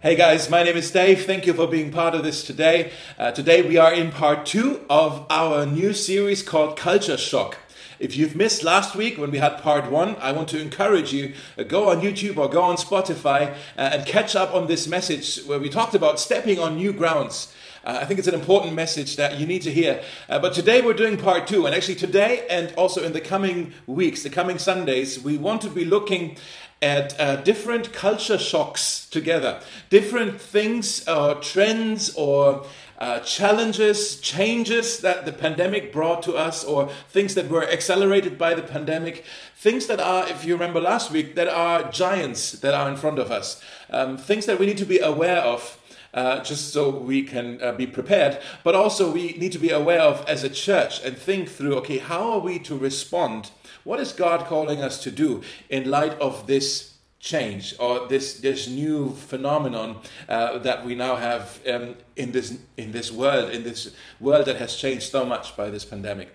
Hey 0.00 0.14
guys, 0.14 0.48
my 0.48 0.62
name 0.62 0.76
is 0.76 0.92
Dave. 0.92 1.26
Thank 1.26 1.44
you 1.44 1.52
for 1.52 1.66
being 1.66 1.90
part 1.90 2.14
of 2.14 2.22
this 2.22 2.44
today. 2.44 2.92
Uh, 3.18 3.32
today 3.32 3.62
we 3.62 3.78
are 3.78 3.92
in 3.92 4.12
part 4.12 4.46
two 4.46 4.86
of 4.88 5.26
our 5.28 5.66
new 5.66 5.92
series 5.92 6.40
called 6.40 6.76
Culture 6.76 7.16
Shock. 7.16 7.58
If 7.98 8.16
you've 8.16 8.36
missed 8.36 8.62
last 8.62 8.94
week 8.94 9.18
when 9.18 9.32
we 9.32 9.38
had 9.38 9.58
part 9.58 9.90
one, 9.90 10.14
I 10.20 10.30
want 10.30 10.50
to 10.50 10.60
encourage 10.60 11.12
you 11.12 11.34
uh, 11.58 11.64
go 11.64 11.90
on 11.90 12.00
YouTube 12.00 12.36
or 12.36 12.48
go 12.48 12.62
on 12.62 12.76
Spotify 12.76 13.54
uh, 13.76 13.90
and 13.92 14.06
catch 14.06 14.36
up 14.36 14.54
on 14.54 14.68
this 14.68 14.86
message 14.86 15.44
where 15.46 15.58
we 15.58 15.68
talked 15.68 15.96
about 15.96 16.20
stepping 16.20 16.60
on 16.60 16.76
new 16.76 16.92
grounds. 16.92 17.52
Uh, 17.82 17.98
I 18.00 18.04
think 18.04 18.18
it's 18.18 18.28
an 18.28 18.34
important 18.34 18.74
message 18.74 19.16
that 19.16 19.40
you 19.40 19.46
need 19.46 19.62
to 19.62 19.72
hear. 19.72 20.00
Uh, 20.28 20.38
but 20.38 20.52
today 20.52 20.80
we're 20.80 20.92
doing 20.92 21.16
part 21.16 21.48
two, 21.48 21.66
and 21.66 21.74
actually 21.74 21.96
today 21.96 22.46
and 22.48 22.72
also 22.76 23.02
in 23.02 23.14
the 23.14 23.20
coming 23.20 23.72
weeks, 23.88 24.22
the 24.22 24.30
coming 24.30 24.58
Sundays, 24.58 25.20
we 25.20 25.38
want 25.38 25.60
to 25.62 25.70
be 25.70 25.84
looking 25.84 26.36
at 26.80 27.18
uh, 27.18 27.36
different 27.36 27.92
culture 27.92 28.38
shocks 28.38 29.08
together, 29.10 29.60
different 29.90 30.40
things 30.40 31.06
or 31.08 31.34
trends 31.36 32.14
or 32.14 32.64
uh, 32.98 33.20
challenges, 33.20 34.20
changes 34.20 34.98
that 35.00 35.24
the 35.24 35.32
pandemic 35.32 35.92
brought 35.92 36.22
to 36.24 36.34
us, 36.34 36.64
or 36.64 36.88
things 37.08 37.34
that 37.34 37.48
were 37.48 37.64
accelerated 37.64 38.36
by 38.36 38.54
the 38.54 38.62
pandemic, 38.62 39.24
things 39.56 39.86
that 39.86 40.00
are, 40.00 40.28
if 40.28 40.44
you 40.44 40.52
remember 40.52 40.80
last 40.80 41.10
week, 41.12 41.36
that 41.36 41.48
are 41.48 41.90
giants 41.92 42.52
that 42.52 42.74
are 42.74 42.88
in 42.88 42.96
front 42.96 43.18
of 43.18 43.30
us, 43.30 43.62
um, 43.90 44.16
things 44.16 44.46
that 44.46 44.58
we 44.58 44.66
need 44.66 44.78
to 44.78 44.84
be 44.84 44.98
aware 44.98 45.40
of. 45.40 45.76
Uh, 46.14 46.42
just 46.42 46.72
so 46.72 46.88
we 46.88 47.22
can 47.22 47.62
uh, 47.62 47.70
be 47.72 47.86
prepared, 47.86 48.40
but 48.64 48.74
also 48.74 49.12
we 49.12 49.34
need 49.34 49.52
to 49.52 49.58
be 49.58 49.68
aware 49.68 50.00
of 50.00 50.24
as 50.26 50.42
a 50.42 50.48
church 50.48 51.04
and 51.04 51.18
think 51.18 51.50
through 51.50 51.74
okay, 51.76 51.98
how 51.98 52.32
are 52.32 52.38
we 52.38 52.58
to 52.58 52.74
respond 52.74 53.50
what 53.84 54.00
is 54.00 54.12
God 54.12 54.46
calling 54.46 54.82
us 54.82 55.02
to 55.02 55.10
do 55.10 55.42
in 55.68 55.90
light 55.90 56.12
of 56.20 56.46
this 56.46 56.94
change 57.20 57.74
or 57.80 58.06
this 58.06 58.40
this 58.40 58.68
new 58.68 59.10
phenomenon 59.10 59.96
uh, 60.28 60.58
that 60.58 60.84
we 60.84 60.94
now 60.94 61.16
have 61.16 61.60
um, 61.66 61.96
in 62.16 62.32
this 62.32 62.58
in 62.76 62.92
this 62.92 63.10
world 63.10 63.50
in 63.50 63.64
this 63.64 63.94
world 64.20 64.46
that 64.46 64.56
has 64.56 64.76
changed 64.76 65.10
so 65.10 65.24
much 65.24 65.56
by 65.56 65.70
this 65.70 65.84
pandemic? 65.84 66.28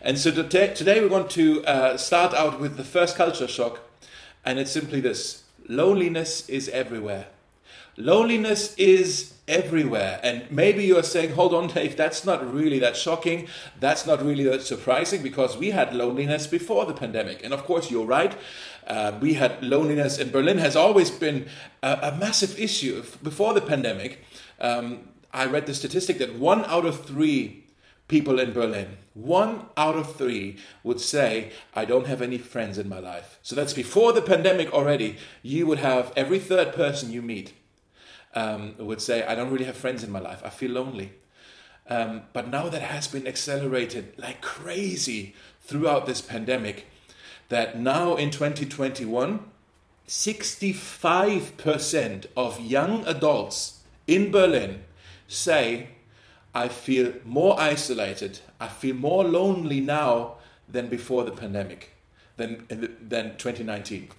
And 0.00 0.18
so 0.18 0.30
today, 0.30 0.74
today 0.74 1.00
we 1.00 1.06
want 1.06 1.30
to 1.30 1.64
uh, 1.64 1.96
start 1.96 2.34
out 2.34 2.60
with 2.60 2.76
the 2.76 2.84
first 2.84 3.16
culture 3.16 3.48
shock 3.48 3.80
and 4.44 4.58
it's 4.58 4.70
simply 4.70 5.00
this. 5.00 5.44
Loneliness 5.66 6.46
is 6.48 6.68
everywhere 6.68 7.26
loneliness 7.96 8.74
is 8.76 9.34
everywhere. 9.46 10.20
And 10.22 10.50
maybe 10.50 10.84
you're 10.84 11.02
saying, 11.02 11.34
hold 11.34 11.54
on, 11.54 11.68
Dave, 11.68 11.96
that's 11.96 12.24
not 12.24 12.52
really 12.52 12.78
that 12.78 12.96
shocking. 12.96 13.46
That's 13.78 14.06
not 14.06 14.24
really 14.24 14.44
that 14.44 14.62
surprising 14.62 15.22
because 15.22 15.56
we 15.56 15.70
had 15.70 15.94
loneliness 15.94 16.46
before 16.46 16.86
the 16.86 16.94
pandemic. 16.94 17.44
And 17.44 17.52
of 17.52 17.64
course, 17.64 17.90
you're 17.90 18.06
right. 18.06 18.34
Uh, 18.86 19.18
we 19.20 19.34
had 19.34 19.62
loneliness 19.62 20.18
in 20.18 20.30
Berlin 20.30 20.58
has 20.58 20.76
always 20.76 21.10
been 21.10 21.46
a, 21.82 21.98
a 22.02 22.16
massive 22.16 22.58
issue 22.58 23.02
before 23.22 23.54
the 23.54 23.60
pandemic. 23.60 24.24
Um, 24.60 25.08
I 25.32 25.46
read 25.46 25.66
the 25.66 25.74
statistic 25.74 26.18
that 26.18 26.36
one 26.36 26.64
out 26.66 26.86
of 26.86 27.04
three 27.04 27.64
people 28.08 28.38
in 28.38 28.52
Berlin, 28.52 28.98
one 29.14 29.66
out 29.76 29.96
of 29.96 30.16
three 30.16 30.58
would 30.82 31.00
say, 31.00 31.50
I 31.74 31.84
don't 31.84 32.06
have 32.06 32.20
any 32.22 32.38
friends 32.38 32.78
in 32.78 32.88
my 32.88 32.98
life. 32.98 33.38
So 33.42 33.56
that's 33.56 33.72
before 33.72 34.12
the 34.12 34.22
pandemic 34.22 34.72
already. 34.72 35.16
You 35.42 35.66
would 35.66 35.78
have 35.78 36.12
every 36.14 36.38
third 36.38 36.74
person 36.74 37.10
you 37.10 37.22
meet 37.22 37.54
um, 38.34 38.74
would 38.78 39.00
say, 39.00 39.24
I 39.24 39.34
don't 39.34 39.50
really 39.50 39.64
have 39.64 39.76
friends 39.76 40.04
in 40.04 40.10
my 40.10 40.18
life. 40.18 40.42
I 40.44 40.50
feel 40.50 40.72
lonely. 40.72 41.12
Um, 41.88 42.24
but 42.32 42.48
now 42.48 42.68
that 42.68 42.82
has 42.82 43.08
been 43.08 43.26
accelerated 43.26 44.14
like 44.18 44.40
crazy 44.40 45.34
throughout 45.60 46.06
this 46.06 46.20
pandemic, 46.20 46.86
that 47.48 47.76
now 47.78 48.14
in 48.16 48.30
2021, 48.30 49.40
65% 50.06 52.26
of 52.36 52.60
young 52.60 53.06
adults 53.06 53.80
in 54.06 54.30
Berlin 54.30 54.84
say, 55.28 55.88
I 56.54 56.68
feel 56.68 57.14
more 57.24 57.58
isolated, 57.60 58.40
I 58.60 58.68
feel 58.68 58.94
more 58.94 59.24
lonely 59.24 59.80
now 59.80 60.34
than 60.68 60.88
before 60.88 61.24
the 61.24 61.32
pandemic, 61.32 61.96
than, 62.36 62.66
than 62.68 63.36
2019 63.36 64.10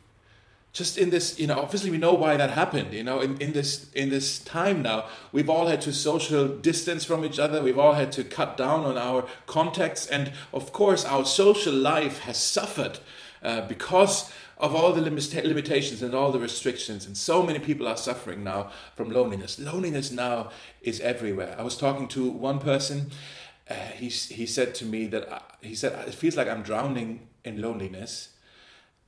just 0.75 0.97
in 0.97 1.09
this 1.09 1.40
you 1.40 1.47
know 1.47 1.58
obviously 1.58 1.90
we 1.90 1.97
know 1.97 2.13
why 2.13 2.36
that 2.36 2.50
happened 2.50 2.94
you 2.94 3.02
know 3.02 3.22
in, 3.22 3.38
in 3.38 3.53
this 3.53 3.90
in 3.96 4.09
this 4.09 4.40
time 4.40 4.81
now. 4.81 5.06
We've 5.31 5.50
all 5.50 5.68
had 5.68 5.81
to 5.81 5.94
social 5.94 6.47
distance 6.47 7.06
from 7.06 7.24
each 7.24 7.40
other. 7.40 7.63
We've 7.63 7.80
all 7.80 7.94
had 7.94 8.12
to 8.13 8.24
cut 8.24 8.58
down 8.58 8.86
on 8.86 8.97
our 8.97 9.25
contacts. 9.47 10.06
And 10.06 10.34
of 10.53 10.74
course 10.74 11.06
our 11.06 11.25
social 11.25 11.74
life 11.74 12.19
has 12.19 12.38
suffered 12.38 13.00
uh, 13.41 13.62
because 13.68 14.31
of 14.58 14.75
all 14.75 14.91
the 14.91 15.02
limitations 15.02 16.02
and 16.02 16.13
all 16.13 16.31
the 16.31 16.40
restrictions. 16.40 17.06
And 17.06 17.18
so 17.18 17.42
many 17.42 17.59
people 17.59 17.88
are 17.88 17.97
suffering 17.97 18.44
now 18.44 18.72
from 18.96 19.09
loneliness. 19.12 19.59
Loneliness 19.59 20.12
now 20.12 20.52
is 20.81 21.00
everywhere. 21.00 21.56
I 21.57 21.63
was 21.63 21.78
talking 21.78 22.07
to 22.09 22.30
one 22.30 22.59
person. 22.59 23.12
Uh, 23.69 23.74
he, 23.74 24.09
he 24.09 24.46
said 24.46 24.75
to 24.75 24.86
me 24.86 25.07
that 25.07 25.31
I, 25.31 25.38
uh, 25.38 25.40
he 25.62 25.74
said 25.74 26.07
it 26.07 26.13
feels 26.13 26.38
like 26.38 26.47
i'm 26.47 26.62
drowning 26.62 27.28
in 27.44 27.59
loneliness 27.59 28.34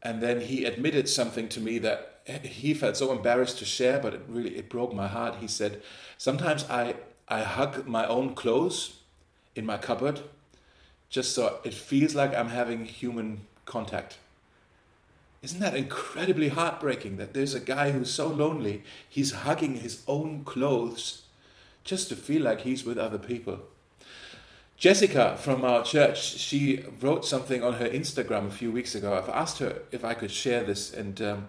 and 0.07 0.21
then 0.21 0.39
he 0.39 0.63
admitted 0.63 1.09
something 1.09 1.49
to 1.49 1.59
me 1.59 1.79
that 1.79 2.21
he 2.41 2.73
felt 2.73 2.95
so 2.95 3.11
embarrassed 3.11 3.57
to 3.59 3.65
share 3.65 3.99
but 3.99 4.13
it 4.13 4.21
really 4.29 4.55
it 4.57 4.69
broke 4.69 4.93
my 4.93 5.07
heart. 5.07 5.35
He 5.41 5.49
said 5.49 5.81
sometimes 6.17 6.63
i 6.69 6.95
i 7.27 7.41
hug 7.41 7.85
my 7.85 8.07
own 8.07 8.33
clothes 8.33 8.79
in 9.53 9.65
my 9.65 9.77
cupboard 9.77 10.21
just 11.09 11.35
so 11.35 11.59
it 11.65 11.73
feels 11.73 12.15
like 12.15 12.33
i'm 12.33 12.49
having 12.49 12.85
human 12.85 13.41
contact. 13.65 14.17
Isn't 15.41 15.59
that 15.59 15.75
incredibly 15.75 16.49
heartbreaking 16.49 17.17
that 17.17 17.33
there's 17.33 17.53
a 17.53 17.59
guy 17.75 17.91
who's 17.91 18.13
so 18.13 18.27
lonely 18.27 18.83
he's 19.17 19.31
hugging 19.47 19.75
his 19.75 20.03
own 20.07 20.45
clothes 20.45 21.23
just 21.83 22.07
to 22.09 22.15
feel 22.15 22.43
like 22.43 22.61
he's 22.61 22.85
with 22.85 22.97
other 22.97 23.19
people 23.19 23.59
Jessica 24.77 25.35
from 25.37 25.65
our 25.65 25.83
church, 25.83 26.37
she 26.37 26.83
wrote 27.01 27.25
something 27.25 27.63
on 27.63 27.73
her 27.73 27.89
Instagram 27.89 28.47
a 28.47 28.51
few 28.51 28.71
weeks 28.71 28.93
ago. 28.93 29.17
I've 29.17 29.29
asked 29.29 29.57
her 29.57 29.81
if 29.91 30.05
I 30.05 30.13
could 30.13 30.29
share 30.29 30.63
this, 30.63 30.93
and 30.93 31.19
um, 31.19 31.47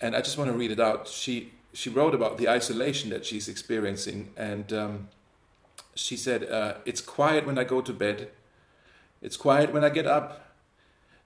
and 0.00 0.14
I 0.14 0.20
just 0.20 0.38
want 0.38 0.52
to 0.52 0.56
read 0.56 0.70
it 0.70 0.78
out. 0.78 1.08
She 1.08 1.50
she 1.72 1.90
wrote 1.90 2.14
about 2.14 2.38
the 2.38 2.48
isolation 2.48 3.10
that 3.10 3.26
she's 3.26 3.48
experiencing, 3.48 4.30
and 4.36 4.72
um, 4.72 5.08
she 5.96 6.16
said, 6.16 6.48
uh, 6.48 6.74
"It's 6.84 7.00
quiet 7.00 7.44
when 7.44 7.58
I 7.58 7.64
go 7.64 7.80
to 7.80 7.92
bed. 7.92 8.28
It's 9.20 9.36
quiet 9.36 9.72
when 9.72 9.82
I 9.82 9.88
get 9.88 10.06
up. 10.06 10.54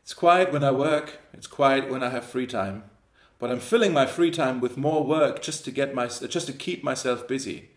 It's 0.02 0.14
quiet 0.14 0.50
when 0.50 0.64
I 0.64 0.70
work. 0.70 1.18
It's 1.34 1.46
quiet 1.46 1.90
when 1.90 2.02
I 2.02 2.08
have 2.08 2.24
free 2.24 2.46
time. 2.46 2.84
But 3.38 3.50
I'm 3.50 3.60
filling 3.60 3.92
my 3.92 4.06
free 4.06 4.30
time 4.30 4.60
with 4.60 4.78
more 4.78 5.04
work 5.04 5.42
just 5.42 5.66
to 5.66 5.70
get 5.70 5.94
my 5.94 6.06
just 6.06 6.46
to 6.46 6.54
keep 6.54 6.82
myself 6.82 7.28
busy." 7.28 7.68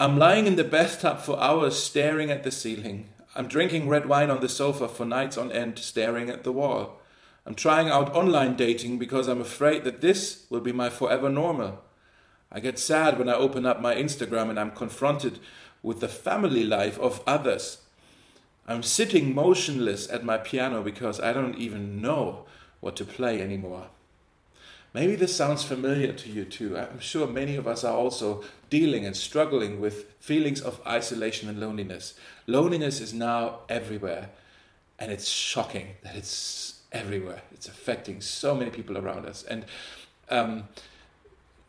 I'm 0.00 0.18
lying 0.18 0.48
in 0.48 0.56
the 0.56 0.64
bathtub 0.64 1.20
for 1.20 1.40
hours 1.40 1.80
staring 1.80 2.28
at 2.28 2.42
the 2.42 2.50
ceiling. 2.50 3.10
I'm 3.36 3.46
drinking 3.46 3.88
red 3.88 4.06
wine 4.06 4.28
on 4.28 4.40
the 4.40 4.48
sofa 4.48 4.88
for 4.88 5.04
nights 5.04 5.38
on 5.38 5.52
end 5.52 5.78
staring 5.78 6.28
at 6.28 6.42
the 6.42 6.50
wall. 6.50 7.00
I'm 7.46 7.54
trying 7.54 7.88
out 7.88 8.12
online 8.12 8.56
dating 8.56 8.98
because 8.98 9.28
I'm 9.28 9.40
afraid 9.40 9.84
that 9.84 10.00
this 10.00 10.46
will 10.50 10.58
be 10.58 10.72
my 10.72 10.90
forever 10.90 11.28
normal. 11.28 11.80
I 12.50 12.58
get 12.58 12.76
sad 12.76 13.20
when 13.20 13.28
I 13.28 13.34
open 13.34 13.64
up 13.64 13.80
my 13.80 13.94
Instagram 13.94 14.50
and 14.50 14.58
I'm 14.58 14.72
confronted 14.72 15.38
with 15.80 16.00
the 16.00 16.08
family 16.08 16.64
life 16.64 16.98
of 16.98 17.22
others. 17.24 17.78
I'm 18.66 18.82
sitting 18.82 19.32
motionless 19.32 20.10
at 20.10 20.24
my 20.24 20.38
piano 20.38 20.82
because 20.82 21.20
I 21.20 21.32
don't 21.32 21.56
even 21.56 22.02
know 22.02 22.46
what 22.80 22.96
to 22.96 23.04
play 23.04 23.40
anymore. 23.40 23.86
Maybe 24.94 25.16
this 25.16 25.34
sounds 25.34 25.64
familiar 25.64 26.12
to 26.12 26.30
you 26.30 26.44
too. 26.44 26.78
I'm 26.78 27.00
sure 27.00 27.26
many 27.26 27.56
of 27.56 27.66
us 27.66 27.82
are 27.82 27.96
also 27.96 28.44
dealing 28.70 29.04
and 29.04 29.16
struggling 29.16 29.80
with 29.80 30.12
feelings 30.20 30.60
of 30.60 30.80
isolation 30.86 31.48
and 31.48 31.58
loneliness. 31.58 32.14
Loneliness 32.46 33.00
is 33.00 33.12
now 33.12 33.58
everywhere, 33.68 34.30
and 35.00 35.10
it's 35.10 35.28
shocking 35.28 35.96
that 36.04 36.14
it's 36.14 36.82
everywhere. 36.92 37.42
It's 37.52 37.66
affecting 37.66 38.20
so 38.20 38.54
many 38.54 38.70
people 38.70 38.96
around 38.96 39.26
us. 39.26 39.42
And, 39.42 39.64
um, 40.30 40.68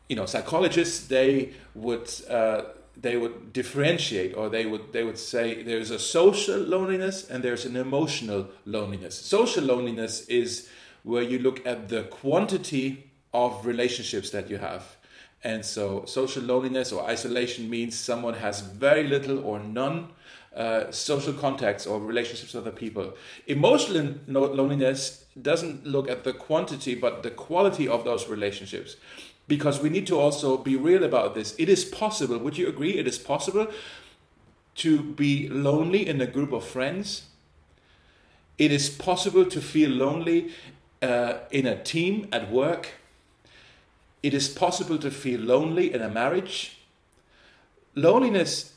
you 0.08 0.14
know, 0.14 0.26
psychologists, 0.26 1.08
they 1.08 1.52
would. 1.74 2.08
Uh, 2.30 2.62
they 2.98 3.18
would 3.18 3.52
differentiate 3.52 4.34
or 4.34 4.48
they 4.48 4.64
would 4.64 4.90
they 4.94 5.04
would 5.04 5.18
say 5.18 5.62
there's 5.62 5.90
a 5.90 5.98
social 5.98 6.58
loneliness 6.58 7.28
and 7.28 7.44
there's 7.44 7.66
an 7.66 7.76
emotional 7.76 8.48
loneliness 8.64 9.14
social 9.14 9.62
loneliness 9.62 10.26
is 10.28 10.70
where 11.02 11.22
you 11.22 11.38
look 11.38 11.60
at 11.66 11.90
the 11.90 12.04
quantity 12.04 13.05
of 13.36 13.66
relationships 13.66 14.30
that 14.30 14.48
you 14.48 14.56
have. 14.56 14.96
And 15.44 15.64
so, 15.64 16.04
social 16.06 16.42
loneliness 16.42 16.90
or 16.90 17.04
isolation 17.04 17.68
means 17.68 17.94
someone 17.94 18.34
has 18.34 18.62
very 18.62 19.04
little 19.06 19.38
or 19.44 19.60
none 19.60 20.08
uh, 20.56 20.90
social 20.90 21.34
contacts 21.34 21.86
or 21.86 22.00
relationships 22.00 22.54
with 22.54 22.66
other 22.66 22.74
people. 22.74 23.12
Emotional 23.46 24.14
loneliness 24.26 25.26
doesn't 25.40 25.86
look 25.86 26.08
at 26.08 26.24
the 26.24 26.32
quantity 26.32 26.94
but 26.94 27.22
the 27.22 27.30
quality 27.30 27.86
of 27.86 28.04
those 28.04 28.26
relationships. 28.26 28.96
Because 29.46 29.80
we 29.80 29.90
need 29.90 30.06
to 30.06 30.18
also 30.18 30.56
be 30.56 30.74
real 30.74 31.04
about 31.04 31.34
this. 31.34 31.54
It 31.58 31.68
is 31.68 31.84
possible, 31.84 32.38
would 32.38 32.56
you 32.56 32.66
agree? 32.66 32.98
It 32.98 33.06
is 33.06 33.18
possible 33.18 33.68
to 34.76 35.02
be 35.02 35.48
lonely 35.48 36.08
in 36.08 36.20
a 36.20 36.26
group 36.26 36.52
of 36.52 36.64
friends. 36.64 37.28
It 38.58 38.72
is 38.72 38.88
possible 38.88 39.44
to 39.44 39.60
feel 39.60 39.90
lonely 39.90 40.50
uh, 41.02 41.34
in 41.50 41.66
a 41.66 41.80
team 41.82 42.28
at 42.32 42.50
work 42.50 42.94
it 44.22 44.34
is 44.34 44.48
possible 44.48 44.98
to 44.98 45.10
feel 45.10 45.40
lonely 45.40 45.92
in 45.92 46.02
a 46.02 46.08
marriage. 46.08 46.78
Loneliness, 47.94 48.74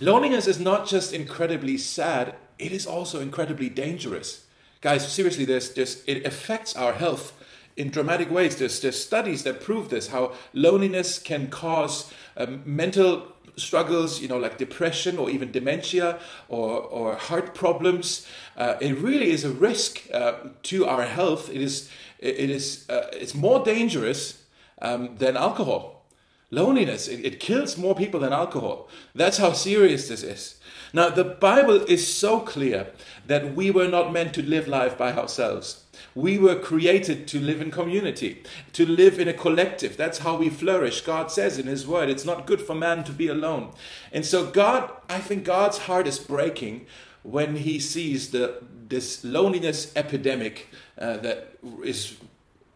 loneliness 0.00 0.46
is 0.46 0.58
not 0.58 0.86
just 0.86 1.12
incredibly 1.12 1.78
sad, 1.78 2.34
it 2.58 2.72
is 2.72 2.86
also 2.86 3.20
incredibly 3.20 3.68
dangerous. 3.68 4.46
Guys, 4.80 5.10
seriously, 5.10 5.44
there's, 5.44 5.72
there's, 5.74 6.04
it 6.06 6.26
affects 6.26 6.76
our 6.76 6.92
health 6.92 7.32
in 7.76 7.90
dramatic 7.90 8.30
ways. 8.30 8.56
There's, 8.56 8.80
there's 8.80 9.02
studies 9.02 9.42
that 9.44 9.60
prove 9.60 9.88
this, 9.88 10.08
how 10.08 10.32
loneliness 10.52 11.18
can 11.18 11.48
cause 11.48 12.12
um, 12.36 12.62
mental 12.64 13.32
struggles, 13.56 14.20
you 14.20 14.28
know, 14.28 14.38
like 14.38 14.58
depression 14.58 15.16
or 15.18 15.30
even 15.30 15.52
dementia 15.52 16.18
or, 16.48 16.80
or 16.80 17.16
heart 17.16 17.54
problems. 17.54 18.26
Uh, 18.56 18.74
it 18.80 18.98
really 18.98 19.30
is 19.30 19.44
a 19.44 19.50
risk 19.50 20.02
uh, 20.12 20.34
to 20.64 20.86
our 20.86 21.02
health. 21.02 21.50
It 21.50 21.60
is, 21.60 21.90
it 22.18 22.50
is 22.50 22.88
uh, 22.88 23.08
it's 23.12 23.34
more 23.34 23.64
dangerous 23.64 24.43
um, 24.80 25.16
than 25.16 25.36
alcohol. 25.36 26.04
Loneliness, 26.50 27.08
it, 27.08 27.24
it 27.24 27.40
kills 27.40 27.76
more 27.76 27.94
people 27.94 28.20
than 28.20 28.32
alcohol. 28.32 28.88
That's 29.14 29.38
how 29.38 29.52
serious 29.52 30.08
this 30.08 30.22
is. 30.22 30.60
Now, 30.92 31.08
the 31.08 31.24
Bible 31.24 31.82
is 31.86 32.06
so 32.06 32.38
clear 32.38 32.92
that 33.26 33.56
we 33.56 33.72
were 33.72 33.88
not 33.88 34.12
meant 34.12 34.32
to 34.34 34.42
live 34.42 34.68
life 34.68 34.96
by 34.96 35.12
ourselves. 35.12 35.84
We 36.14 36.38
were 36.38 36.54
created 36.54 37.26
to 37.28 37.40
live 37.40 37.60
in 37.60 37.72
community, 37.72 38.44
to 38.74 38.86
live 38.86 39.18
in 39.18 39.26
a 39.26 39.32
collective. 39.32 39.96
That's 39.96 40.18
how 40.18 40.36
we 40.36 40.48
flourish. 40.50 41.00
God 41.00 41.32
says 41.32 41.58
in 41.58 41.66
His 41.66 41.84
Word, 41.84 42.08
it's 42.08 42.24
not 42.24 42.46
good 42.46 42.60
for 42.60 42.76
man 42.76 43.02
to 43.04 43.12
be 43.12 43.26
alone. 43.26 43.72
And 44.12 44.24
so, 44.24 44.48
God, 44.48 44.88
I 45.08 45.18
think 45.18 45.44
God's 45.44 45.78
heart 45.78 46.06
is 46.06 46.20
breaking 46.20 46.86
when 47.24 47.56
He 47.56 47.80
sees 47.80 48.30
the, 48.30 48.62
this 48.86 49.24
loneliness 49.24 49.92
epidemic 49.96 50.68
uh, 50.96 51.16
that 51.16 51.58
is 51.82 52.16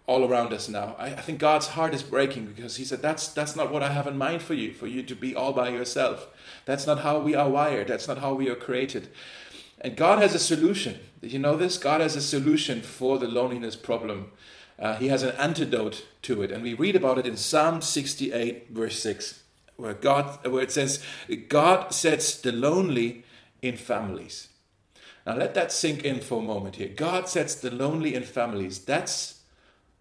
all 0.08 0.24
around 0.24 0.54
us 0.54 0.70
now. 0.70 0.96
I, 0.98 1.08
I, 1.08 1.20
think 1.20 1.38
God's 1.38 1.68
heart 1.68 1.92
is 1.92 2.02
breaking 2.02 2.46
because 2.46 2.76
He 2.76 2.84
said, 2.84 3.02
that's, 3.02 3.28
that's 3.28 3.54
not 3.54 3.70
what 3.70 3.82
I 3.82 3.92
have 3.92 4.06
in 4.06 4.16
mind 4.16 4.40
for 4.40 4.54
you, 4.54 4.72
for 4.72 4.86
you 4.86 5.02
to 5.02 5.14
be 5.14 5.36
all 5.36 5.52
by 5.52 5.68
yourself. 5.68 6.26
That's 6.64 6.86
not 6.86 7.00
how 7.00 7.20
we 7.20 7.34
are 7.34 7.48
wired, 7.48 7.88
that's 7.88 8.08
not 8.08 8.18
how 8.18 8.32
we 8.32 8.48
are 8.48 8.56
created. 8.56 9.08
And 9.80 9.96
God 9.96 10.18
has 10.20 10.34
a 10.34 10.38
solution. 10.38 10.98
Did 11.20 11.32
you 11.32 11.38
know 11.38 11.56
this? 11.56 11.76
God 11.76 12.00
has 12.00 12.16
a 12.16 12.22
solution 12.22 12.80
for 12.80 13.18
the 13.18 13.28
loneliness 13.28 13.76
problem. 13.76 14.32
Uh, 14.78 14.96
he 14.96 15.08
has 15.08 15.22
an 15.22 15.36
antidote 15.36 16.06
to 16.22 16.42
it. 16.42 16.50
And 16.50 16.62
we 16.62 16.72
read 16.72 16.96
about 16.96 17.18
it 17.18 17.26
in 17.26 17.36
Psalm 17.36 17.82
68, 17.82 18.70
verse 18.70 18.98
6, 19.00 19.42
where, 19.76 19.94
God, 19.94 20.44
where 20.46 20.62
it 20.62 20.72
says, 20.72 21.04
God 21.48 21.92
sets 21.92 22.40
the 22.40 22.50
lonely 22.50 23.24
in 23.60 23.76
families. 23.76 24.48
Now 25.26 25.36
let 25.36 25.54
that 25.54 25.70
sink 25.70 26.04
in 26.04 26.20
for 26.20 26.38
a 26.38 26.44
moment 26.44 26.76
here. 26.76 26.88
God 26.88 27.28
sets 27.28 27.54
the 27.56 27.70
lonely 27.70 28.14
in 28.14 28.22
families. 28.22 28.78
That's 28.78 29.37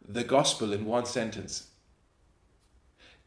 the 0.07 0.23
gospel 0.23 0.73
in 0.73 0.85
one 0.85 1.05
sentence. 1.05 1.67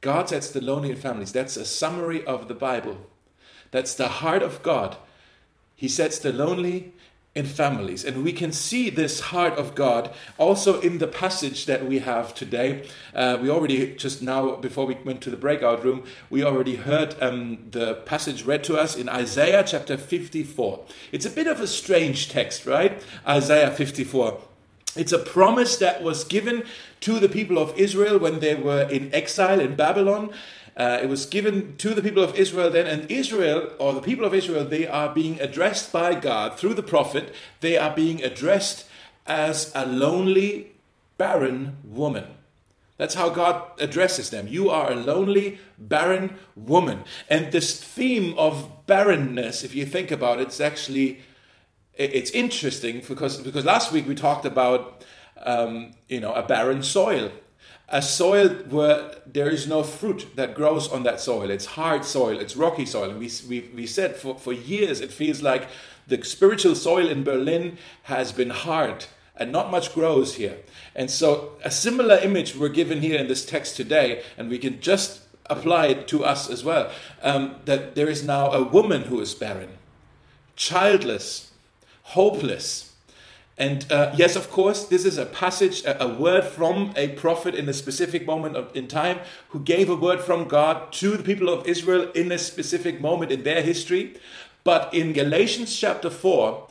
God 0.01 0.31
sets 0.31 0.51
the 0.51 0.63
lonely 0.63 0.91
in 0.91 0.97
families. 0.97 1.33
That's 1.33 1.57
a 1.57 1.65
summary 1.65 2.25
of 2.25 2.49
the 2.49 2.55
Bible. 2.55 2.97
That's 3.71 3.95
the 3.95 4.09
heart 4.09 4.43
of 4.43 4.63
God 4.63 4.97
he 5.81 5.89
sets 5.89 6.19
the 6.19 6.31
lonely 6.31 6.93
in 7.35 7.47
families. 7.47 8.05
And 8.05 8.23
we 8.23 8.35
can 8.35 8.53
see 8.53 8.91
this 8.91 9.21
heart 9.21 9.55
of 9.55 9.75
God 9.75 10.11
also 10.37 10.79
in 10.83 10.99
the 10.99 11.07
passage 11.07 11.65
that 11.65 11.87
we 11.87 12.01
have 12.01 12.35
today. 12.35 12.87
Uh, 13.15 13.39
we 13.41 13.49
already, 13.49 13.97
just 13.97 14.21
now, 14.21 14.57
before 14.57 14.85
we 14.85 14.99
went 15.07 15.23
to 15.23 15.31
the 15.31 15.39
breakout 15.39 15.83
room, 15.83 16.05
we 16.29 16.45
already 16.45 16.77
heard 16.77 17.17
um, 17.23 17.65
the 17.71 17.95
passage 17.95 18.45
read 18.45 18.63
to 18.65 18.77
us 18.77 18.95
in 18.95 19.09
Isaiah 19.09 19.65
chapter 19.67 19.97
54. 19.97 20.85
It's 21.13 21.25
a 21.25 21.31
bit 21.31 21.47
of 21.47 21.63
a 21.63 21.67
strange 21.67 22.29
text, 22.29 22.67
right? 22.67 23.03
Isaiah 23.27 23.71
54. 23.71 24.39
It's 24.97 25.13
a 25.13 25.19
promise 25.19 25.77
that 25.79 26.03
was 26.03 26.25
given 26.25 26.65
to 27.01 27.19
the 27.19 27.29
people 27.29 27.59
of 27.59 27.79
Israel 27.79 28.19
when 28.19 28.41
they 28.41 28.55
were 28.55 28.83
in 28.83 29.15
exile 29.15 29.61
in 29.61 29.77
Babylon. 29.77 30.33
Uh, 30.77 30.99
it 31.03 31.09
was 31.09 31.27
given 31.27 31.77
to 31.77 31.95
the 31.95 32.03
people 32.03 32.23
of 32.23 32.35
Israel 32.37 32.71
then, 32.71 32.87
and 32.87 33.11
Israel, 33.11 33.71
or 33.79 33.93
the 33.93 34.01
people 34.01 34.25
of 34.25 34.35
Israel, 34.35 34.65
they 34.65 34.87
are 34.87 35.13
being 35.13 35.41
addressed 35.41 35.93
by 35.93 36.15
God 36.15 36.59
through 36.59 36.75
the 36.75 36.83
prophet. 36.83 37.35
They 37.61 37.77
are 37.77 37.95
being 37.95 38.23
addressed 38.23 38.87
as 39.27 39.73
a 39.75 39.87
lonely, 39.87 40.73
barren 41.19 41.77
woman. 41.85 42.25
That's 42.97 43.15
how 43.15 43.31
God 43.31 43.63
addresses 43.81 44.31
them. 44.31 44.47
You 44.49 44.69
are 44.69 44.93
a 44.93 44.95
lonely, 44.95 45.59
barren 45.79 46.39
woman. 46.55 47.05
And 47.31 47.51
this 47.51 47.83
theme 47.83 48.35
of 48.37 48.87
barrenness, 48.87 49.65
if 49.65 49.75
you 49.75 49.87
think 49.87 50.11
about 50.11 50.39
it, 50.39 50.49
it's 50.49 50.61
actually 50.61 51.21
it's 52.03 52.31
interesting 52.31 53.03
because 53.07 53.41
because 53.41 53.65
last 53.65 53.93
week 53.93 54.09
we 54.09 54.15
talked 54.15 54.45
about 54.45 55.05
um, 55.43 55.93
you 56.09 56.21
know 56.21 56.33
a 56.33 56.43
barren 56.43 56.83
soil 56.83 57.31
a 57.91 58.01
soil 58.01 58.49
where 58.69 59.17
there 59.27 59.51
is 59.51 59.67
no 59.67 59.83
fruit 59.83 60.37
that 60.37 60.55
grows 60.55 60.89
on 60.89 61.03
that 61.03 61.19
soil. 61.19 61.51
It's 61.51 61.67
hard 61.67 62.05
soil, 62.05 62.39
it's 62.39 62.57
rocky 62.57 62.87
soil. 62.87 63.11
And 63.11 63.19
we, 63.19 63.29
we, 63.49 63.69
we 63.75 63.87
said 63.87 64.17
for, 64.17 64.39
for 64.39 64.53
years 64.53 65.01
it 65.01 65.13
feels 65.13 65.43
like 65.43 65.69
the 66.07 66.23
spiritual 66.25 66.77
soil 66.77 67.09
in 67.09 67.25
Berlin 67.25 67.79
has 68.05 68.31
been 68.31 68.51
hard 68.51 69.07
and 69.37 69.51
not 69.51 69.71
much 69.71 69.93
grows 69.93 70.37
here. 70.37 70.59
And 70.95 71.11
so 71.11 71.53
a 71.65 71.71
similar 71.71 72.17
image 72.19 72.55
we're 72.55 72.69
given 72.69 73.01
here 73.01 73.19
in 73.19 73.27
this 73.27 73.45
text 73.45 73.77
today, 73.77 74.23
and 74.37 74.49
we 74.49 74.59
can 74.59 74.81
just 74.81 75.23
apply 75.47 75.87
it 75.87 76.07
to 76.09 76.25
us 76.25 76.49
as 76.49 76.63
well 76.63 76.93
um, 77.23 77.57
that 77.65 77.97
there 77.97 78.09
is 78.09 78.23
now 78.23 78.53
a 78.53 78.63
woman 78.63 79.03
who 79.03 79.21
is 79.21 79.35
barren, 79.35 79.71
childless, 80.55 81.50
hopeless 82.11 82.91
and 83.61 83.85
uh, 83.93 84.11
yes, 84.17 84.37
of 84.37 84.51
course, 84.51 84.87
this 84.87 85.05
is 85.05 85.19
a 85.19 85.27
passage, 85.27 85.85
a, 85.85 86.03
a, 86.03 86.09
word 86.09 86.45
from 86.45 86.95
a 86.97 87.09
prophet 87.09 87.55
in 87.55 87.69
a 87.69 87.75
specific 87.75 88.25
moment 88.25 88.57
of, 88.57 88.75
in 88.75 88.89
time 88.89 89.19
who 89.51 89.61
gave 89.61 89.91
a 89.91 89.95
word 89.95 90.23
from 90.23 90.49
God 90.49 90.91
to 90.95 91.19
the 91.19 91.23
people 91.23 91.51
of 91.51 91.67
Israel 91.67 92.11
in 92.13 92.33
a 92.33 92.39
specific 92.39 93.03
moment 93.03 93.31
in 93.31 93.43
their 93.43 93.61
history. 93.61 94.17
But 94.65 94.95
in 94.95 95.13
Galatians 95.13 95.79
chapter 95.79 96.09
4, 96.09 96.69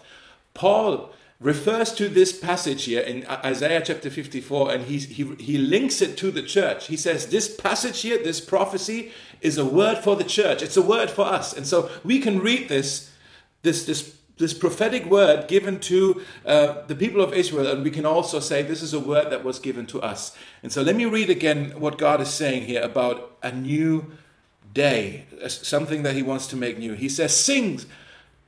Paul 0.56 1.12
refers 1.40 1.94
to 1.94 2.10
this 2.10 2.36
passage 2.36 2.86
here 2.86 3.02
in 3.02 3.24
Isaiah 3.28 3.84
chapter 3.86 4.10
54 4.10 4.72
and 4.72 4.86
he, 4.86 4.98
he, 4.98 5.36
he 5.36 5.60
links 5.60 6.02
it 6.02 6.18
to 6.18 6.32
the 6.32 6.42
church. 6.42 6.88
He 6.88 6.98
says, 6.98 7.28
This 7.28 7.56
passage 7.56 8.02
here, 8.02 8.18
this 8.18 8.42
prophecy, 8.42 9.12
is 9.42 9.60
a 9.60 9.66
word 9.66 10.00
for 10.00 10.16
the 10.16 10.24
church. 10.24 10.64
It's 10.64 10.76
a 10.76 10.82
word 10.82 11.12
for 11.12 11.26
us. 11.26 11.54
And 11.54 11.68
so 11.68 11.92
we 12.04 12.18
can 12.18 12.40
read 12.40 12.68
this, 12.68 13.12
this, 13.62 13.86
this 13.86 14.19
this 14.40 14.54
prophetic 14.54 15.06
word 15.06 15.50
given 15.50 15.80
to 15.82 16.22
uh, 16.46 16.82
the 16.88 16.96
people 16.96 17.22
of 17.22 17.34
Israel, 17.34 17.68
and 17.68 17.84
we 17.84 17.92
can 17.92 18.06
also 18.06 18.40
say 18.40 18.62
this 18.64 18.82
is 18.82 18.94
a 18.94 19.00
word 19.00 19.30
that 19.32 19.44
was 19.44 19.60
given 19.60 19.86
to 19.88 20.02
us. 20.02 20.36
And 20.64 20.72
so 20.72 20.82
let 20.82 20.96
me 20.96 21.06
read 21.06 21.30
again 21.30 21.74
what 21.78 21.98
God 21.98 22.22
is 22.22 22.30
saying 22.30 22.64
here 22.64 22.82
about 22.82 23.38
a 23.44 23.52
new 23.52 24.14
day, 24.74 25.26
something 25.48 26.04
that 26.04 26.16
He 26.16 26.24
wants 26.24 26.48
to 26.48 26.56
make 26.56 26.80
new. 26.80 26.94
He 26.94 27.10
says, 27.10 27.36
Sing, 27.36 27.82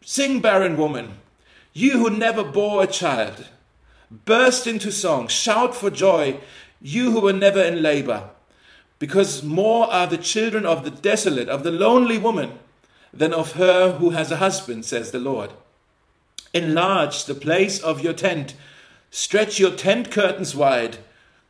sing, 0.01 0.39
barren 0.39 0.77
woman, 0.77 1.17
you 1.73 1.99
who 1.99 2.09
never 2.09 2.43
bore 2.43 2.83
a 2.83 2.87
child, 2.87 3.49
burst 4.09 4.65
into 4.65 4.93
song, 4.93 5.27
shout 5.27 5.75
for 5.75 5.89
joy, 5.89 6.39
you 6.81 7.11
who 7.11 7.19
were 7.19 7.33
never 7.33 7.61
in 7.61 7.81
labor, 7.81 8.29
because 8.97 9.43
more 9.43 9.91
are 9.91 10.07
the 10.07 10.17
children 10.17 10.65
of 10.65 10.85
the 10.85 10.91
desolate, 10.91 11.49
of 11.49 11.63
the 11.63 11.71
lonely 11.71 12.17
woman, 12.17 12.59
than 13.13 13.33
of 13.33 13.53
her 13.53 13.97
who 13.97 14.11
has 14.11 14.31
a 14.31 14.37
husband, 14.37 14.85
says 14.85 15.11
the 15.11 15.19
Lord. 15.19 15.51
Enlarge 16.53 17.25
the 17.25 17.35
place 17.35 17.79
of 17.79 18.01
your 18.01 18.13
tent. 18.13 18.53
Stretch 19.09 19.59
your 19.59 19.71
tent 19.71 20.11
curtains 20.11 20.55
wide. 20.55 20.97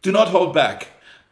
Do 0.02 0.12
not 0.12 0.30
hold 0.30 0.54
back. 0.54 0.88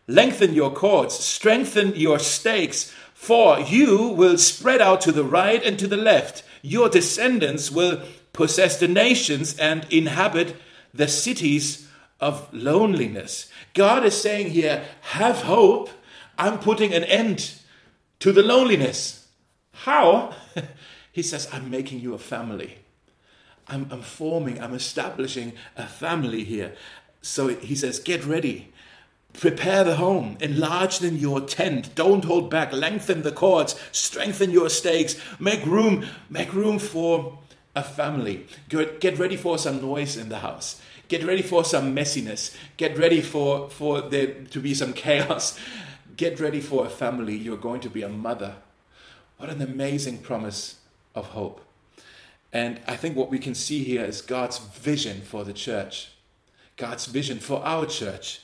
Lengthen 0.07 0.53
your 0.53 0.71
cords. 0.71 1.15
Strengthen 1.15 1.95
your 1.95 2.19
stakes. 2.19 2.93
For 3.13 3.59
you 3.59 4.07
will 4.07 4.37
spread 4.37 4.81
out 4.81 5.01
to 5.01 5.11
the 5.11 5.23
right 5.23 5.63
and 5.63 5.77
to 5.79 5.87
the 5.87 5.97
left. 5.97 6.43
Your 6.61 6.89
descendants 6.89 7.69
will 7.69 8.01
possess 8.33 8.79
the 8.79 8.87
nations 8.87 9.57
and 9.57 9.85
inhabit 9.89 10.55
the 10.93 11.07
cities 11.07 11.87
of 12.19 12.51
loneliness. 12.53 13.51
God 13.73 14.03
is 14.03 14.19
saying 14.19 14.51
here, 14.51 14.85
have 15.01 15.43
hope. 15.43 15.89
I'm 16.37 16.59
putting 16.59 16.93
an 16.93 17.03
end 17.03 17.53
to 18.19 18.31
the 18.31 18.43
loneliness. 18.43 19.27
How? 19.71 20.33
he 21.11 21.21
says, 21.21 21.47
I'm 21.51 21.69
making 21.69 21.99
you 21.99 22.13
a 22.13 22.19
family. 22.19 22.79
I'm, 23.69 23.87
I'm 23.91 24.01
forming, 24.01 24.61
I'm 24.61 24.73
establishing 24.73 25.53
a 25.77 25.85
family 25.85 26.43
here. 26.43 26.75
So 27.21 27.47
he 27.47 27.75
says, 27.75 27.99
get 27.99 28.25
ready. 28.25 28.71
Prepare 29.33 29.83
the 29.83 29.95
home, 29.97 30.37
enlarge 30.41 31.03
in 31.03 31.17
your 31.17 31.41
tent, 31.41 31.93
don't 31.93 32.25
hold 32.25 32.49
back, 32.49 32.73
lengthen 32.73 33.21
the 33.21 33.31
cords, 33.31 33.79
strengthen 33.91 34.49
your 34.49 34.69
stakes, 34.69 35.21
make 35.39 35.63
room, 35.65 36.05
make 36.29 36.51
room 36.51 36.79
for 36.79 37.37
a 37.75 37.83
family. 37.83 38.47
Get, 38.69 38.99
get 38.99 39.19
ready 39.19 39.37
for 39.37 39.57
some 39.57 39.81
noise 39.81 40.17
in 40.17 40.29
the 40.29 40.39
house. 40.39 40.81
Get 41.07 41.23
ready 41.23 41.41
for 41.41 41.63
some 41.63 41.95
messiness. 41.95 42.55
Get 42.77 42.97
ready 42.97 43.21
for, 43.21 43.69
for 43.69 44.01
there 44.01 44.45
to 44.45 44.59
be 44.59 44.73
some 44.73 44.93
chaos. 44.93 45.59
Get 46.17 46.39
ready 46.39 46.59
for 46.59 46.85
a 46.85 46.89
family. 46.89 47.35
You're 47.35 47.57
going 47.57 47.81
to 47.81 47.89
be 47.89 48.01
a 48.01 48.09
mother. 48.09 48.55
What 49.37 49.49
an 49.49 49.61
amazing 49.61 50.19
promise 50.19 50.75
of 51.15 51.27
hope. 51.27 51.61
And 52.51 52.79
I 52.87 52.95
think 52.95 53.15
what 53.15 53.29
we 53.29 53.39
can 53.39 53.53
see 53.53 53.83
here 53.83 54.03
is 54.03 54.21
God's 54.21 54.57
vision 54.57 55.21
for 55.21 55.43
the 55.43 55.53
church, 55.53 56.11
God's 56.77 57.05
vision 57.05 57.39
for 57.39 57.63
our 57.63 57.85
church. 57.85 58.41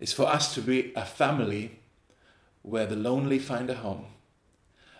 is 0.00 0.12
for 0.12 0.26
us 0.26 0.52
to 0.54 0.60
be 0.60 0.92
a 0.94 1.04
family 1.04 1.78
where 2.62 2.86
the 2.86 2.96
lonely 2.96 3.38
find 3.38 3.70
a 3.70 3.74
home. 3.74 4.06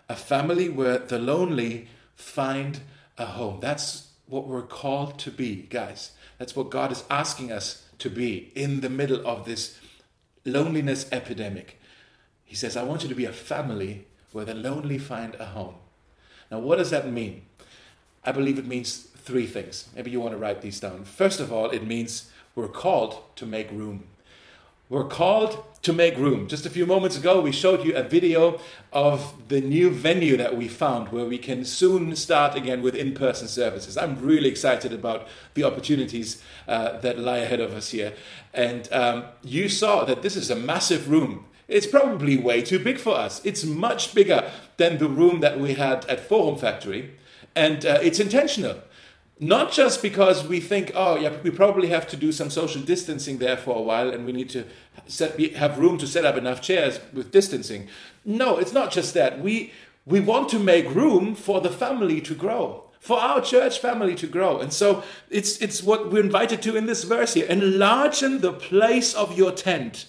A 0.08 0.16
family 0.16 0.68
where 0.68 0.98
the 0.98 1.18
lonely 1.18 1.88
find 2.14 2.80
a 3.18 3.26
home. 3.26 3.58
That's 3.60 4.12
what 4.26 4.46
we're 4.46 4.62
called 4.62 5.18
to 5.20 5.30
be, 5.30 5.66
guys. 5.68 6.12
That's 6.38 6.56
what 6.56 6.70
God 6.70 6.92
is 6.92 7.04
asking 7.10 7.52
us 7.52 7.86
to 7.98 8.10
be 8.10 8.52
in 8.54 8.80
the 8.80 8.90
middle 8.90 9.26
of 9.26 9.44
this 9.44 9.78
loneliness 10.44 11.06
epidemic. 11.12 11.80
He 12.44 12.54
says, 12.54 12.76
I 12.76 12.82
want 12.82 13.02
you 13.02 13.08
to 13.08 13.14
be 13.14 13.24
a 13.24 13.32
family 13.32 14.06
where 14.32 14.44
the 14.44 14.54
lonely 14.54 14.98
find 14.98 15.34
a 15.36 15.46
home. 15.46 15.76
Now, 16.50 16.58
what 16.58 16.76
does 16.76 16.90
that 16.90 17.10
mean? 17.10 17.42
I 18.24 18.32
believe 18.32 18.58
it 18.58 18.66
means 18.66 19.08
three 19.16 19.46
things. 19.46 19.88
Maybe 19.94 20.10
you 20.10 20.20
want 20.20 20.32
to 20.32 20.38
write 20.38 20.60
these 20.60 20.80
down. 20.80 21.04
First 21.04 21.40
of 21.40 21.52
all, 21.52 21.70
it 21.70 21.86
means 21.86 22.30
we're 22.54 22.68
called 22.68 23.22
to 23.36 23.46
make 23.46 23.70
room. 23.70 24.04
We're 24.90 25.04
called 25.04 25.64
to 25.82 25.92
make 25.92 26.16
room. 26.16 26.46
Just 26.46 26.66
a 26.66 26.70
few 26.70 26.86
moments 26.86 27.16
ago, 27.16 27.40
we 27.40 27.52
showed 27.52 27.84
you 27.84 27.96
a 27.96 28.02
video 28.02 28.60
of 28.92 29.48
the 29.48 29.60
new 29.60 29.90
venue 29.90 30.36
that 30.36 30.56
we 30.56 30.68
found 30.68 31.08
where 31.08 31.24
we 31.24 31.38
can 31.38 31.64
soon 31.64 32.14
start 32.16 32.54
again 32.54 32.82
with 32.82 32.94
in 32.94 33.14
person 33.14 33.48
services. 33.48 33.96
I'm 33.96 34.20
really 34.20 34.48
excited 34.48 34.92
about 34.92 35.26
the 35.54 35.64
opportunities 35.64 36.42
uh, 36.68 36.98
that 37.00 37.18
lie 37.18 37.38
ahead 37.38 37.60
of 37.60 37.72
us 37.72 37.90
here. 37.90 38.12
And 38.52 38.90
um, 38.92 39.24
you 39.42 39.68
saw 39.68 40.04
that 40.04 40.22
this 40.22 40.36
is 40.36 40.50
a 40.50 40.56
massive 40.56 41.10
room. 41.10 41.46
It's 41.66 41.86
probably 41.86 42.36
way 42.36 42.60
too 42.60 42.78
big 42.78 42.98
for 42.98 43.16
us. 43.16 43.44
It's 43.44 43.64
much 43.64 44.14
bigger 44.14 44.50
than 44.76 44.98
the 44.98 45.08
room 45.08 45.40
that 45.40 45.58
we 45.58 45.74
had 45.74 46.04
at 46.06 46.20
Forum 46.20 46.58
Factory, 46.58 47.12
and 47.54 47.84
uh, 47.84 47.98
it's 48.02 48.20
intentional. 48.20 48.78
Not 49.40 49.72
just 49.72 50.00
because 50.00 50.46
we 50.46 50.60
think, 50.60 50.92
oh, 50.94 51.16
yeah, 51.16 51.36
we 51.42 51.50
probably 51.50 51.88
have 51.88 52.06
to 52.08 52.16
do 52.16 52.30
some 52.30 52.50
social 52.50 52.80
distancing 52.80 53.38
there 53.38 53.56
for 53.56 53.76
a 53.76 53.82
while 53.82 54.10
and 54.10 54.24
we 54.24 54.32
need 54.32 54.48
to 54.50 54.64
set, 55.06 55.38
have 55.56 55.78
room 55.78 55.98
to 55.98 56.06
set 56.06 56.24
up 56.24 56.36
enough 56.36 56.60
chairs 56.60 57.00
with 57.12 57.32
distancing. 57.32 57.88
No, 58.24 58.58
it's 58.58 58.72
not 58.72 58.92
just 58.92 59.12
that. 59.14 59.40
We, 59.40 59.72
we 60.06 60.20
want 60.20 60.48
to 60.50 60.58
make 60.60 60.94
room 60.94 61.34
for 61.34 61.60
the 61.60 61.68
family 61.68 62.20
to 62.20 62.34
grow, 62.34 62.84
for 63.00 63.18
our 63.18 63.40
church 63.40 63.80
family 63.80 64.14
to 64.16 64.28
grow. 64.28 64.60
And 64.60 64.72
so 64.72 65.02
it's, 65.30 65.58
it's 65.58 65.82
what 65.82 66.12
we're 66.12 66.22
invited 66.22 66.62
to 66.62 66.76
in 66.76 66.86
this 66.86 67.02
verse 67.02 67.34
here. 67.34 67.48
Enlargen 67.48 68.40
the 68.40 68.52
place 68.52 69.14
of 69.14 69.36
your 69.36 69.50
tent 69.50 70.06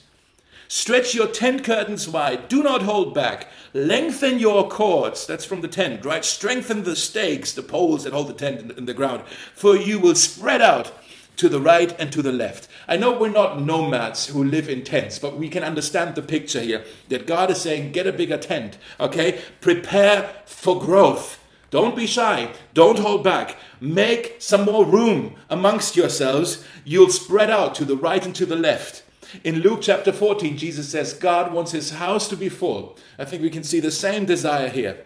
Stretch 0.68 1.14
your 1.14 1.28
tent 1.28 1.64
curtains 1.64 2.08
wide. 2.10 2.48
Do 2.48 2.64
not 2.64 2.82
hold 2.82 3.14
back. 3.14 3.48
Lengthen 3.74 4.40
your 4.40 4.68
cords. 4.70 5.28
That's 5.28 5.46
from 5.46 5.62
the 5.62 5.68
tent, 5.68 6.06
right? 6.06 6.26
Strengthen 6.26 6.84
the 6.84 6.96
stakes, 6.96 7.52
the 7.54 7.62
poles 7.62 8.04
that 8.04 8.14
hold 8.14 8.28
the 8.28 8.34
tent 8.34 8.62
in, 8.62 8.72
in 8.72 8.86
the 8.86 8.94
ground. 8.94 9.24
For 9.54 9.76
you 9.76 10.00
will 10.00 10.16
spread 10.16 10.62
out 10.62 10.92
to 11.38 11.50
the 11.50 11.60
right 11.60 11.94
and 12.00 12.12
to 12.14 12.22
the 12.22 12.32
left. 12.32 12.68
I 12.88 12.98
know 12.98 13.18
we're 13.18 13.30
not 13.30 13.62
nomads 13.62 14.28
who 14.28 14.44
live 14.44 14.70
in 14.70 14.84
tents, 14.84 15.20
but 15.20 15.38
we 15.38 15.50
can 15.50 15.64
understand 15.64 16.16
the 16.16 16.22
picture 16.22 16.62
here 16.62 16.84
that 17.10 17.28
God 17.28 17.52
is 17.52 17.62
saying, 17.62 17.92
get 17.92 18.08
a 18.08 18.14
bigger 18.14 18.38
tent, 18.38 18.78
okay? 19.00 19.42
Prepare 19.62 20.34
for 20.46 20.80
growth. 20.80 21.40
Don't 21.72 21.96
be 21.96 22.08
shy. 22.08 22.54
Don't 22.74 23.00
hold 23.00 23.24
back. 23.24 23.58
Make 23.82 24.38
some 24.40 24.64
more 24.64 24.86
room 24.86 25.36
amongst 25.50 25.98
yourselves. 25.98 26.64
You'll 26.86 27.10
spread 27.10 27.50
out 27.50 27.76
to 27.76 27.86
the 27.86 27.98
right 27.98 28.26
and 28.26 28.36
to 28.36 28.46
the 28.46 28.56
left. 28.56 29.04
In 29.44 29.60
Luke 29.60 29.80
chapter 29.82 30.12
14, 30.12 30.58
Jesus 30.58 30.90
says 30.90 31.14
God 31.14 31.54
wants 31.54 31.72
his 31.72 31.92
house 31.92 32.28
to 32.30 32.38
be 32.38 32.50
full. 32.50 32.98
I 33.18 33.26
think 33.26 33.42
we 33.42 33.50
can 33.50 33.64
see 33.64 33.80
the 33.80 33.92
same 33.92 34.26
desire 34.26 34.70
here. 34.70 35.06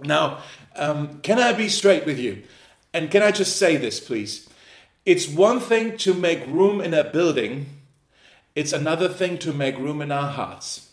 Now, 0.00 0.42
um, 0.74 1.20
can 1.20 1.38
I 1.38 1.52
be 1.52 1.68
straight 1.68 2.04
with 2.06 2.18
you? 2.18 2.42
And 2.92 3.10
can 3.10 3.22
I 3.22 3.30
just 3.30 3.56
say 3.56 3.76
this, 3.76 4.00
please? 4.00 4.48
It's 5.04 5.28
one 5.28 5.60
thing 5.60 5.96
to 5.98 6.14
make 6.14 6.46
room 6.46 6.80
in 6.80 6.92
a 6.92 7.04
building, 7.04 7.66
it's 8.54 8.72
another 8.72 9.08
thing 9.08 9.38
to 9.38 9.52
make 9.52 9.78
room 9.78 10.00
in 10.02 10.10
our 10.10 10.30
hearts. 10.30 10.90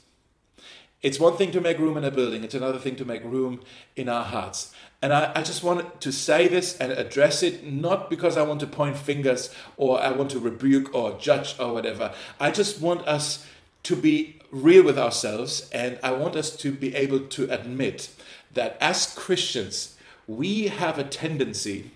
It's 1.04 1.20
one 1.20 1.36
thing 1.36 1.52
to 1.52 1.62
make 1.62 1.78
room 1.78 1.98
in 1.98 2.06
a 2.06 2.12
building, 2.12 2.44
it's 2.44 2.56
another 2.56 2.80
thing 2.80 2.96
to 2.96 3.06
make 3.06 3.24
room 3.24 3.60
in 3.96 4.10
our 4.10 4.24
hearts. 4.24 4.74
And 5.02 5.14
I, 5.14 5.34
I, 5.36 5.44
just 5.44 5.64
wanted 5.64 6.00
to 6.00 6.14
say 6.14 6.48
this 6.48 6.78
and 6.78 6.94
address 6.94 7.44
it, 7.44 7.66
not 7.66 8.10
because 8.10 8.38
I 8.38 8.44
want 8.44 8.62
to 8.62 8.68
point 8.68 8.98
fingers 8.98 9.54
or 9.76 10.02
I 10.02 10.12
want 10.12 10.32
to 10.32 10.40
rebuke 10.40 10.96
or 10.96 11.20
judge 11.20 11.60
or 11.60 11.74
whatever. 11.74 12.14
I 12.40 12.52
just 12.52 12.80
want 12.80 13.06
us 13.06 13.46
to 13.84 13.98
be 13.98 14.40
real 14.50 14.84
with 14.84 14.98
ourselves 14.98 15.70
and 15.74 16.00
I 16.02 16.14
want 16.14 16.38
us 16.38 16.56
to 16.56 16.72
be 16.72 16.96
able 16.96 17.20
to 17.20 17.52
admit 17.52 18.10
that 18.54 18.78
as 18.80 19.14
Christians, 19.14 19.98
we 20.26 20.68
have 20.68 20.98
a 20.98 21.04
tendency 21.04 21.92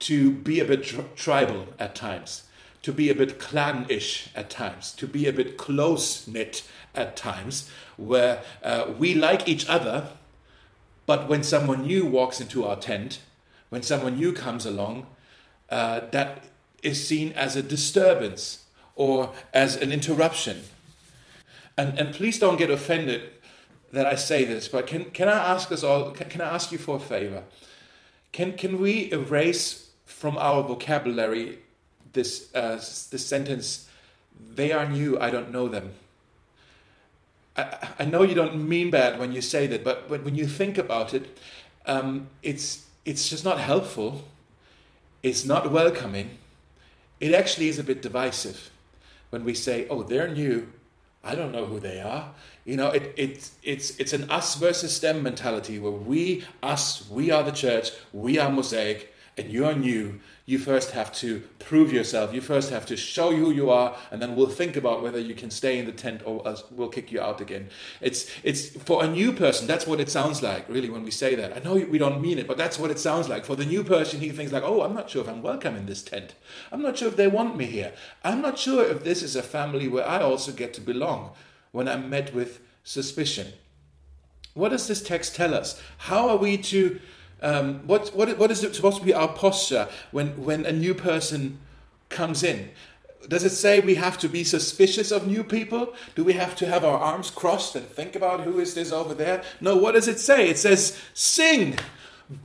to 0.00 0.32
be 0.32 0.58
a 0.58 0.64
bit 0.64 0.82
tri- 0.82 1.04
tribal 1.14 1.68
at 1.78 1.94
times, 1.94 2.42
to 2.82 2.92
be 2.92 3.08
a 3.08 3.14
bit 3.14 3.38
clan-ish 3.38 4.30
at 4.34 4.50
times, 4.50 4.90
to 4.92 5.06
be 5.06 5.28
a 5.28 5.32
bit 5.32 5.56
close-knit 5.56 6.64
at 6.96 7.16
times, 7.16 7.70
where 7.96 8.42
uh, 8.62 8.86
we 8.98 9.14
like 9.14 9.48
each 9.48 9.68
other 9.68 10.08
but 11.06 11.28
when 11.28 11.44
someone 11.44 11.82
new 11.82 12.04
walks 12.04 12.40
into 12.40 12.64
our 12.64 12.76
tent, 12.76 13.20
when 13.70 13.82
someone 13.82 14.16
new 14.16 14.32
comes 14.32 14.66
along, 14.66 15.06
uh, 15.70 16.00
that 16.10 16.44
is 16.82 17.06
seen 17.06 17.32
as 17.32 17.56
a 17.56 17.62
disturbance 17.62 18.64
or 18.96 19.32
as 19.54 19.76
an 19.76 19.92
interruption. 19.92 20.64
And, 21.78 21.98
and 21.98 22.12
please 22.14 22.38
don't 22.38 22.56
get 22.56 22.70
offended 22.70 23.22
that 23.92 24.06
I 24.06 24.16
say 24.16 24.44
this, 24.44 24.68
but 24.68 24.86
can, 24.86 25.06
can 25.06 25.28
I 25.28 25.54
ask 25.54 25.70
us 25.70 25.84
all, 25.84 26.10
can, 26.10 26.28
can 26.28 26.40
I 26.40 26.52
ask 26.52 26.72
you 26.72 26.78
for 26.78 26.96
a 26.96 27.00
favor? 27.00 27.44
Can, 28.32 28.54
can 28.54 28.80
we 28.80 29.10
erase 29.12 29.90
from 30.04 30.36
our 30.36 30.62
vocabulary 30.62 31.58
this, 32.12 32.52
uh, 32.54 32.74
this 32.74 33.24
sentence, 33.24 33.88
they 34.54 34.72
are 34.72 34.88
new, 34.88 35.18
I 35.20 35.30
don't 35.30 35.52
know 35.52 35.68
them? 35.68 35.94
I, 37.56 37.88
I 38.00 38.04
know 38.04 38.22
you 38.22 38.34
don't 38.34 38.68
mean 38.68 38.90
bad 38.90 39.18
when 39.18 39.32
you 39.32 39.40
say 39.40 39.66
that, 39.68 39.84
but, 39.84 40.08
but 40.08 40.24
when 40.24 40.34
you 40.34 40.46
think 40.46 40.78
about 40.78 41.14
it, 41.14 41.38
um, 41.86 42.28
it's, 42.42 42.86
it's 43.04 43.28
just 43.28 43.44
not 43.44 43.58
helpful. 43.58 44.24
It's 45.22 45.44
not 45.44 45.70
welcoming. 45.70 46.38
It 47.20 47.34
actually 47.34 47.68
is 47.68 47.78
a 47.78 47.84
bit 47.84 48.02
divisive 48.02 48.70
when 49.30 49.44
we 49.44 49.54
say, 49.54 49.86
oh, 49.88 50.02
they're 50.02 50.28
new. 50.28 50.72
I 51.24 51.34
don't 51.34 51.50
know 51.50 51.66
who 51.66 51.80
they 51.80 52.00
are. 52.00 52.32
You 52.64 52.76
know, 52.76 52.88
it, 52.88 53.14
it, 53.16 53.50
it's, 53.62 53.98
it's 53.98 54.12
an 54.12 54.30
us 54.30 54.54
versus 54.56 55.00
them 55.00 55.22
mentality 55.22 55.78
where 55.78 55.92
we, 55.92 56.44
us, 56.62 57.08
we 57.10 57.30
are 57.30 57.42
the 57.42 57.52
church, 57.52 57.90
we 58.12 58.38
are 58.38 58.50
Mosaic, 58.50 59.12
and 59.38 59.52
you're 59.52 59.74
new, 59.74 60.18
you 60.46 60.58
first 60.58 60.92
have 60.92 61.12
to 61.12 61.40
prove 61.58 61.92
yourself. 61.92 62.32
You 62.32 62.40
first 62.40 62.70
have 62.70 62.86
to 62.86 62.96
show 62.96 63.36
who 63.36 63.50
you 63.50 63.68
are, 63.70 63.94
and 64.10 64.22
then 64.22 64.34
we'll 64.34 64.48
think 64.48 64.76
about 64.76 65.02
whether 65.02 65.18
you 65.18 65.34
can 65.34 65.50
stay 65.50 65.78
in 65.78 65.84
the 65.84 65.92
tent 65.92 66.22
or 66.24 66.42
we'll 66.70 66.88
kick 66.88 67.12
you 67.12 67.20
out 67.20 67.40
again. 67.42 67.68
It's, 68.00 68.30
it's 68.42 68.70
for 68.70 69.04
a 69.04 69.08
new 69.08 69.32
person, 69.32 69.66
that's 69.66 69.86
what 69.86 70.00
it 70.00 70.08
sounds 70.08 70.42
like, 70.42 70.66
really, 70.70 70.88
when 70.88 71.02
we 71.02 71.10
say 71.10 71.34
that. 71.34 71.54
I 71.54 71.60
know 71.60 71.74
we 71.74 71.98
don't 71.98 72.22
mean 72.22 72.38
it, 72.38 72.46
but 72.46 72.56
that's 72.56 72.78
what 72.78 72.90
it 72.90 72.98
sounds 72.98 73.28
like. 73.28 73.44
For 73.44 73.56
the 73.56 73.66
new 73.66 73.84
person, 73.84 74.20
he 74.20 74.30
thinks 74.30 74.52
like, 74.52 74.62
oh, 74.62 74.82
I'm 74.82 74.94
not 74.94 75.10
sure 75.10 75.22
if 75.22 75.28
I'm 75.28 75.42
welcome 75.42 75.76
in 75.76 75.84
this 75.84 76.02
tent. 76.02 76.34
I'm 76.72 76.80
not 76.80 76.96
sure 76.96 77.08
if 77.08 77.16
they 77.16 77.28
want 77.28 77.56
me 77.56 77.66
here. 77.66 77.92
I'm 78.24 78.40
not 78.40 78.58
sure 78.58 78.84
if 78.84 79.04
this 79.04 79.22
is 79.22 79.36
a 79.36 79.42
family 79.42 79.86
where 79.86 80.08
I 80.08 80.22
also 80.22 80.52
get 80.52 80.72
to 80.74 80.80
belong 80.80 81.32
when 81.72 81.88
I'm 81.88 82.08
met 82.08 82.32
with 82.32 82.60
suspicion. 82.84 83.48
What 84.54 84.70
does 84.70 84.88
this 84.88 85.02
text 85.02 85.34
tell 85.34 85.52
us? 85.52 85.82
How 85.98 86.30
are 86.30 86.38
we 86.38 86.56
to 86.56 86.98
um, 87.42 87.86
what, 87.86 88.14
what, 88.14 88.38
what 88.38 88.50
is 88.50 88.64
it 88.64 88.74
supposed 88.74 88.98
to 88.98 89.04
be 89.04 89.14
our 89.14 89.28
posture 89.28 89.88
when, 90.10 90.42
when 90.42 90.64
a 90.64 90.72
new 90.72 90.94
person 90.94 91.58
comes 92.08 92.42
in? 92.42 92.70
Does 93.28 93.44
it 93.44 93.50
say 93.50 93.80
we 93.80 93.96
have 93.96 94.18
to 94.18 94.28
be 94.28 94.44
suspicious 94.44 95.10
of 95.10 95.26
new 95.26 95.42
people? 95.42 95.94
Do 96.14 96.22
we 96.22 96.34
have 96.34 96.54
to 96.56 96.66
have 96.66 96.84
our 96.84 96.98
arms 96.98 97.30
crossed 97.30 97.74
and 97.74 97.86
think 97.86 98.14
about 98.14 98.42
who 98.42 98.60
is 98.60 98.74
this 98.74 98.92
over 98.92 99.14
there? 99.14 99.42
No, 99.60 99.76
what 99.76 99.92
does 99.92 100.08
it 100.08 100.20
say? 100.20 100.48
It 100.48 100.58
says, 100.58 101.00
sing 101.12 101.78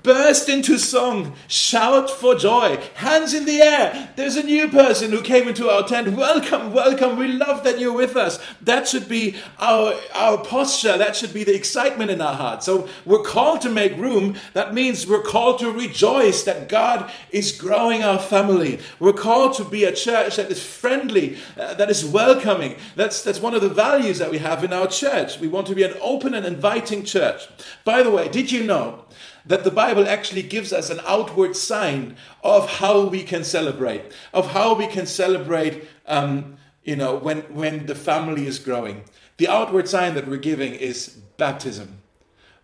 burst 0.03 0.47
into 0.47 0.77
song, 0.77 1.33
shout 1.47 2.07
for 2.07 2.35
joy, 2.35 2.79
hands 2.95 3.33
in 3.33 3.45
the 3.45 3.61
air. 3.61 4.13
There's 4.15 4.35
a 4.35 4.43
new 4.43 4.67
person 4.67 5.09
who 5.09 5.21
came 5.21 5.47
into 5.47 5.69
our 5.69 5.87
tent. 5.87 6.15
Welcome, 6.15 6.71
welcome. 6.71 7.17
We 7.17 7.29
love 7.29 7.63
that 7.63 7.79
you're 7.79 7.93
with 7.93 8.15
us. 8.15 8.39
That 8.61 8.87
should 8.87 9.09
be 9.09 9.37
our, 9.57 9.95
our 10.13 10.37
posture. 10.37 10.99
That 10.99 11.15
should 11.15 11.33
be 11.33 11.43
the 11.43 11.55
excitement 11.55 12.11
in 12.11 12.21
our 12.21 12.35
heart. 12.35 12.63
So 12.63 12.87
we're 13.05 13.23
called 13.23 13.61
to 13.61 13.69
make 13.69 13.97
room. 13.97 14.35
That 14.53 14.75
means 14.75 15.07
we're 15.07 15.23
called 15.23 15.59
to 15.59 15.71
rejoice 15.71 16.43
that 16.43 16.69
God 16.69 17.11
is 17.31 17.51
growing 17.51 18.03
our 18.03 18.19
family. 18.19 18.79
We're 18.99 19.13
called 19.13 19.55
to 19.55 19.63
be 19.63 19.83
a 19.85 19.91
church 19.91 20.35
that 20.35 20.51
is 20.51 20.63
friendly, 20.63 21.37
uh, 21.57 21.73
that 21.73 21.89
is 21.89 22.05
welcoming. 22.05 22.75
That's, 22.95 23.23
that's 23.23 23.39
one 23.39 23.55
of 23.55 23.61
the 23.61 23.69
values 23.69 24.19
that 24.19 24.29
we 24.29 24.37
have 24.37 24.63
in 24.63 24.73
our 24.73 24.87
church. 24.87 25.39
We 25.39 25.47
want 25.47 25.65
to 25.67 25.75
be 25.75 25.83
an 25.83 25.95
open 26.01 26.35
and 26.35 26.45
inviting 26.45 27.03
church. 27.03 27.47
By 27.83 28.03
the 28.03 28.11
way, 28.11 28.29
did 28.29 28.51
you 28.51 28.63
know 28.63 29.05
that 29.45 29.63
the 29.63 29.71
Bible 29.71 30.07
actually 30.07 30.43
gives 30.43 30.71
us 30.71 30.89
an 30.89 30.99
outward 31.05 31.55
sign 31.55 32.15
of 32.43 32.69
how 32.69 33.05
we 33.05 33.23
can 33.23 33.43
celebrate, 33.43 34.11
of 34.33 34.51
how 34.51 34.73
we 34.73 34.87
can 34.87 35.05
celebrate, 35.05 35.87
um, 36.07 36.57
you 36.83 36.95
know, 36.95 37.15
when, 37.15 37.41
when 37.53 37.85
the 37.85 37.95
family 37.95 38.45
is 38.45 38.59
growing. 38.59 39.03
The 39.37 39.47
outward 39.47 39.87
sign 39.87 40.15
that 40.15 40.27
we're 40.27 40.37
giving 40.37 40.73
is 40.73 41.09
baptism. 41.37 41.97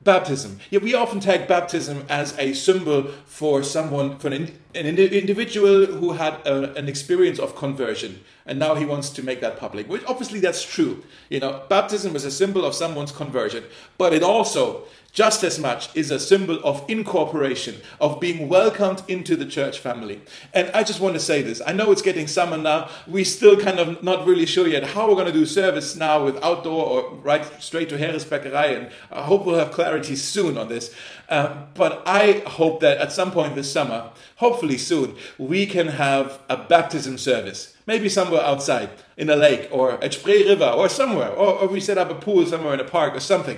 Baptism. 0.02 0.60
Yeah, 0.70 0.80
we 0.80 0.94
often 0.94 1.20
take 1.20 1.48
baptism 1.48 2.06
as 2.08 2.38
a 2.38 2.54
symbol 2.54 3.04
for 3.26 3.64
someone, 3.64 4.20
for 4.20 4.28
an 4.28 4.52
an 4.78 4.86
indi- 4.86 5.20
individual 5.20 5.86
who 5.86 6.14
had 6.14 6.34
a, 6.46 6.74
an 6.76 6.88
experience 6.88 7.40
of 7.40 7.56
conversion 7.56 8.24
and 8.46 8.60
now 8.60 8.76
he 8.76 8.86
wants 8.86 9.10
to 9.10 9.24
make 9.24 9.42
that 9.42 9.58
public 9.58 9.90
which 9.90 10.04
obviously 10.06 10.40
that's 10.40 10.64
true 10.64 11.04
you 11.30 11.40
know 11.40 11.64
baptism 11.68 12.16
is 12.16 12.26
a 12.26 12.32
symbol 12.32 12.64
of 12.64 12.76
someone's 12.76 13.12
conversion 13.12 13.64
but 13.98 14.14
it 14.14 14.24
also 14.24 14.84
just 15.18 15.44
as 15.44 15.58
much 15.58 15.90
is 15.96 16.12
a 16.12 16.20
symbol 16.20 16.60
of 16.64 16.86
incorporation, 16.88 17.74
of 18.00 18.20
being 18.20 18.48
welcomed 18.48 19.02
into 19.08 19.36
the 19.36 19.48
church 19.48 19.80
family. 19.80 20.22
And 20.54 20.70
I 20.76 20.84
just 20.84 21.00
want 21.00 21.16
to 21.16 21.20
say 21.20 21.42
this. 21.42 21.60
I 21.66 21.74
know 21.74 21.92
it's 21.92 22.04
getting 22.04 22.28
summer 22.28 22.56
now. 22.56 22.88
We're 23.08 23.26
still 23.26 23.58
kind 23.58 23.80
of 23.80 24.04
not 24.04 24.28
really 24.28 24.46
sure 24.46 24.68
yet 24.68 24.84
how 24.84 25.10
we're 25.10 25.16
going 25.16 25.26
to 25.26 25.34
do 25.34 25.48
service 25.48 25.96
now 25.96 26.24
with 26.24 26.38
outdoor 26.44 26.86
or 26.86 27.16
right 27.16 27.44
straight 27.60 27.90
to 27.90 27.98
Heeresbäckerei. 27.98 28.78
And 28.78 28.92
I 29.12 29.24
hope 29.24 29.44
we'll 29.44 29.58
have 29.58 29.72
clarity 29.72 30.16
soon 30.16 30.56
on 30.56 30.68
this. 30.68 30.94
Uh, 31.28 31.64
but 31.74 32.04
I 32.06 32.44
hope 32.46 32.82
that 32.82 33.00
at 33.00 33.12
some 33.12 33.32
point 33.32 33.56
this 33.56 33.72
summer, 33.72 34.12
hopefully 34.36 34.78
soon, 34.78 35.16
we 35.40 35.66
can 35.66 35.88
have 35.88 36.40
a 36.48 36.58
baptism 36.58 37.18
service. 37.18 37.74
Maybe 37.88 38.08
somewhere 38.08 38.42
outside 38.42 38.90
in 39.16 39.30
a 39.32 39.36
lake 39.36 39.70
or 39.72 39.94
at 40.04 40.14
Spree 40.14 40.48
River 40.48 40.66
or 40.66 40.90
somewhere. 40.90 41.30
Or, 41.30 41.62
or 41.62 41.68
we 41.68 41.80
set 41.80 41.98
up 41.98 42.12
a 42.12 42.16
pool 42.16 42.46
somewhere 42.46 42.76
in 42.76 42.80
a 42.80 42.84
park 42.84 43.16
or 43.16 43.20
something 43.20 43.58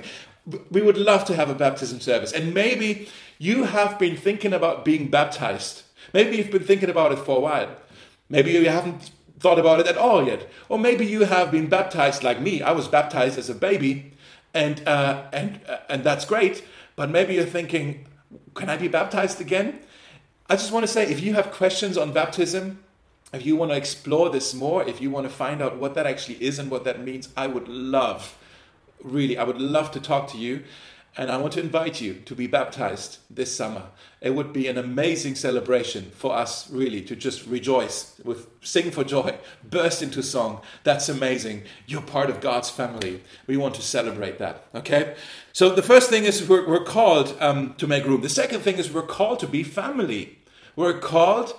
we 0.70 0.82
would 0.82 0.98
love 0.98 1.26
to 1.26 1.36
have 1.36 1.50
a 1.50 1.56
baptism 1.56 2.00
service. 2.00 2.32
And 2.32 2.54
maybe 2.54 3.10
you 3.38 3.64
have 3.64 4.00
been 4.00 4.18
thinking 4.18 4.54
about 4.54 4.86
being 4.86 5.10
baptized. 5.10 5.84
Maybe 6.14 6.38
you've 6.38 6.52
been 6.52 6.64
thinking 6.64 6.90
about 6.90 7.12
it 7.12 7.20
for 7.20 7.38
a 7.38 7.40
while. 7.40 7.70
Maybe 8.30 8.52
you 8.52 8.70
haven't 8.70 9.12
thought 9.40 9.60
about 9.60 9.80
it 9.80 9.88
at 9.88 9.98
all 9.98 10.26
yet. 10.26 10.50
Or 10.68 10.78
maybe 10.78 11.06
you 11.06 11.26
have 11.26 11.52
been 11.52 11.68
baptized 11.68 12.24
like 12.24 12.42
me. 12.42 12.62
I 12.62 12.72
was 12.72 12.88
baptized 12.88 13.38
as 13.38 13.50
a 13.50 13.56
baby, 13.56 14.14
and, 14.54 14.86
uh, 14.88 15.24
and, 15.32 15.62
uh, 15.68 15.78
and 15.90 16.04
that's 16.04 16.26
great. 16.26 16.64
But 16.96 17.10
maybe 17.10 17.36
you're 17.36 17.46
thinking, 17.46 18.08
can 18.56 18.70
I 18.70 18.78
be 18.78 18.88
baptized 18.88 19.40
again? 19.40 19.80
I 20.50 20.56
just 20.56 20.72
want 20.72 20.84
to 20.84 20.92
say 20.92 21.10
if 21.10 21.22
you 21.22 21.34
have 21.36 21.52
questions 21.52 21.98
on 21.98 22.12
baptism, 22.12 22.80
if 23.32 23.46
you 23.46 23.56
want 23.56 23.72
to 23.72 23.78
explore 23.78 24.30
this 24.30 24.54
more, 24.54 24.84
if 24.84 25.00
you 25.00 25.12
want 25.12 25.28
to 25.28 25.34
find 25.34 25.62
out 25.62 25.78
what 25.78 25.94
that 25.94 26.08
actually 26.08 26.44
is 26.44 26.58
and 26.58 26.72
what 26.72 26.84
that 26.86 27.04
means, 27.04 27.30
I 27.38 27.48
would 27.48 27.68
love 27.68 28.36
really, 29.04 29.38
I 29.38 29.44
would 29.44 29.62
love 29.62 29.92
to 29.92 30.00
talk 30.00 30.30
to 30.32 30.38
you. 30.38 30.64
And 31.18 31.32
I 31.32 31.38
want 31.38 31.54
to 31.54 31.60
invite 31.60 32.00
you 32.00 32.14
to 32.26 32.36
be 32.36 32.48
baptized 32.48 33.18
this 33.30 33.54
summer. 33.54 33.88
It 34.22 34.36
would 34.36 34.54
be 34.54 34.68
an 34.68 34.78
amazing 34.78 35.36
celebration 35.36 36.12
for 36.12 36.34
us, 36.34 36.70
really, 36.70 37.02
to 37.02 37.16
just 37.16 37.46
rejoice, 37.48 38.20
with 38.24 38.48
sing 38.62 38.92
for 38.92 39.04
joy, 39.04 39.38
burst 39.68 40.02
into 40.02 40.22
song. 40.22 40.62
That's 40.84 41.10
amazing. 41.10 41.64
You're 41.88 42.04
part 42.04 42.30
of 42.30 42.40
God's 42.40 42.70
family. 42.70 43.22
We 43.48 43.58
want 43.58 43.76
to 43.76 43.82
celebrate 43.82 44.38
that. 44.38 44.66
Okay. 44.76 45.16
So 45.52 45.74
the 45.74 45.82
first 45.82 46.10
thing 46.10 46.26
is 46.26 46.48
we're, 46.48 46.68
we're 46.68 46.86
called 46.86 47.36
um, 47.42 47.74
to 47.80 47.88
make 47.88 48.06
room. 48.06 48.22
The 48.22 48.30
second 48.30 48.62
thing 48.62 48.78
is 48.78 48.94
we're 48.94 49.02
called 49.02 49.40
to 49.40 49.48
be 49.48 49.64
family. 49.64 50.38
We're 50.76 51.00
called 51.00 51.54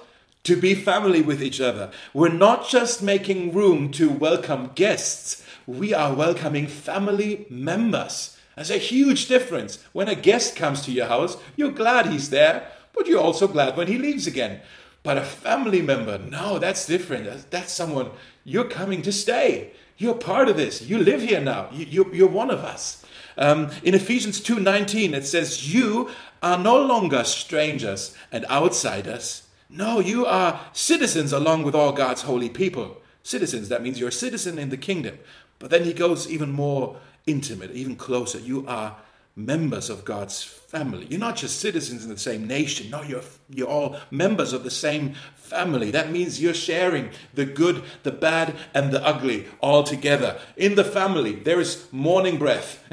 to 0.45 0.57
be 0.57 0.75
family 0.75 1.21
with 1.21 1.43
each 1.43 1.61
other. 1.61 1.91
We're 2.15 2.29
not 2.29 2.67
just 2.69 3.03
making 3.03 3.53
room 3.53 3.91
to 3.93 4.09
welcome 4.11 4.71
guests 4.75 5.45
we 5.71 5.95
are 5.95 6.13
welcoming 6.13 6.67
family 6.67 7.47
members. 7.49 8.37
There's 8.57 8.71
a 8.71 8.79
huge 8.79 9.29
difference. 9.29 9.79
When 9.93 10.09
a 10.09 10.15
guest 10.15 10.57
comes 10.57 10.83
to 10.83 10.93
your 10.93 11.07
house, 11.07 11.37
you're 11.57 11.71
glad 11.71 12.07
he's 12.07 12.31
there, 12.31 12.71
but 12.93 13.07
you're 13.07 13.21
also 13.21 13.47
glad 13.47 13.77
when 13.77 13.87
he 13.87 13.97
leaves 13.97 14.27
again. 14.27 14.61
But 15.03 15.17
a 15.17 15.23
family 15.23 15.81
member, 15.81 16.19
no, 16.19 16.59
that's 16.59 16.87
different. 16.87 17.51
That's 17.51 17.73
someone 17.73 18.11
you're 18.45 18.65
coming 18.65 19.01
to 19.03 19.13
stay. 19.13 19.71
You're 19.97 20.15
part 20.15 20.49
of 20.49 20.57
this. 20.57 20.83
You 20.83 20.99
live 20.99 21.23
here 21.23 21.41
now. 21.41 21.69
You, 21.73 22.25
are 22.25 22.29
one 22.29 22.51
of 22.51 22.61
us. 22.61 23.05
Um, 23.39 23.71
in 23.83 23.95
Ephesians 23.95 24.41
2:19, 24.41 25.15
it 25.15 25.25
says, 25.25 25.73
"You 25.73 26.11
are 26.43 26.59
no 26.59 26.83
longer 26.83 27.25
strangers 27.25 28.15
and 28.33 28.45
outsiders. 28.47 29.43
No, 29.69 30.01
you 30.01 30.27
are 30.27 30.61
citizens 30.73 31.33
along 31.33 31.63
with 31.63 31.75
all 31.75 31.93
God's 31.93 32.23
holy 32.23 32.49
people. 32.49 33.01
Citizens, 33.23 33.69
that 33.69 33.83
means 33.83 34.01
you're 34.01 34.09
a 34.09 34.13
citizen 34.13 34.59
in 34.59 34.71
the 34.71 34.77
kingdom. 34.77 35.19
But 35.61 35.71
then 35.71 35.85
he 35.85 35.93
goes 35.93 36.29
even 36.29 36.51
more 36.51 36.97
intimate, 37.27 37.71
even 37.71 37.95
closer. 37.95 38.41
You 38.41 38.67
are 38.67 38.97
members 39.37 39.89
of 39.89 40.05
God's 40.05 40.43
family. 40.43 41.07
You're 41.09 41.21
not 41.21 41.37
just 41.37 41.61
citizens 41.61 42.03
in 42.03 42.11
the 42.11 42.19
same 42.19 42.47
nation. 42.47 42.91
No, 42.91 43.03
you're, 43.03 43.23
you're 43.49 43.69
all 43.69 43.97
members 44.11 44.53
of 44.53 44.65
the 44.65 44.71
same 44.71 45.15
family. 45.35 45.91
That 45.91 46.11
means 46.11 46.41
you're 46.41 46.55
sharing 46.55 47.11
the 47.35 47.45
good, 47.45 47.83
the 48.03 48.13
bad, 48.13 48.57
and 48.75 48.93
the 48.93 49.05
ugly 49.05 49.47
all 49.61 49.83
together. 49.83 50.39
In 50.57 50.75
the 50.75 50.85
family, 50.85 51.33
there 51.33 51.61
is 51.61 51.89
morning 51.93 52.39
breath, 52.39 52.85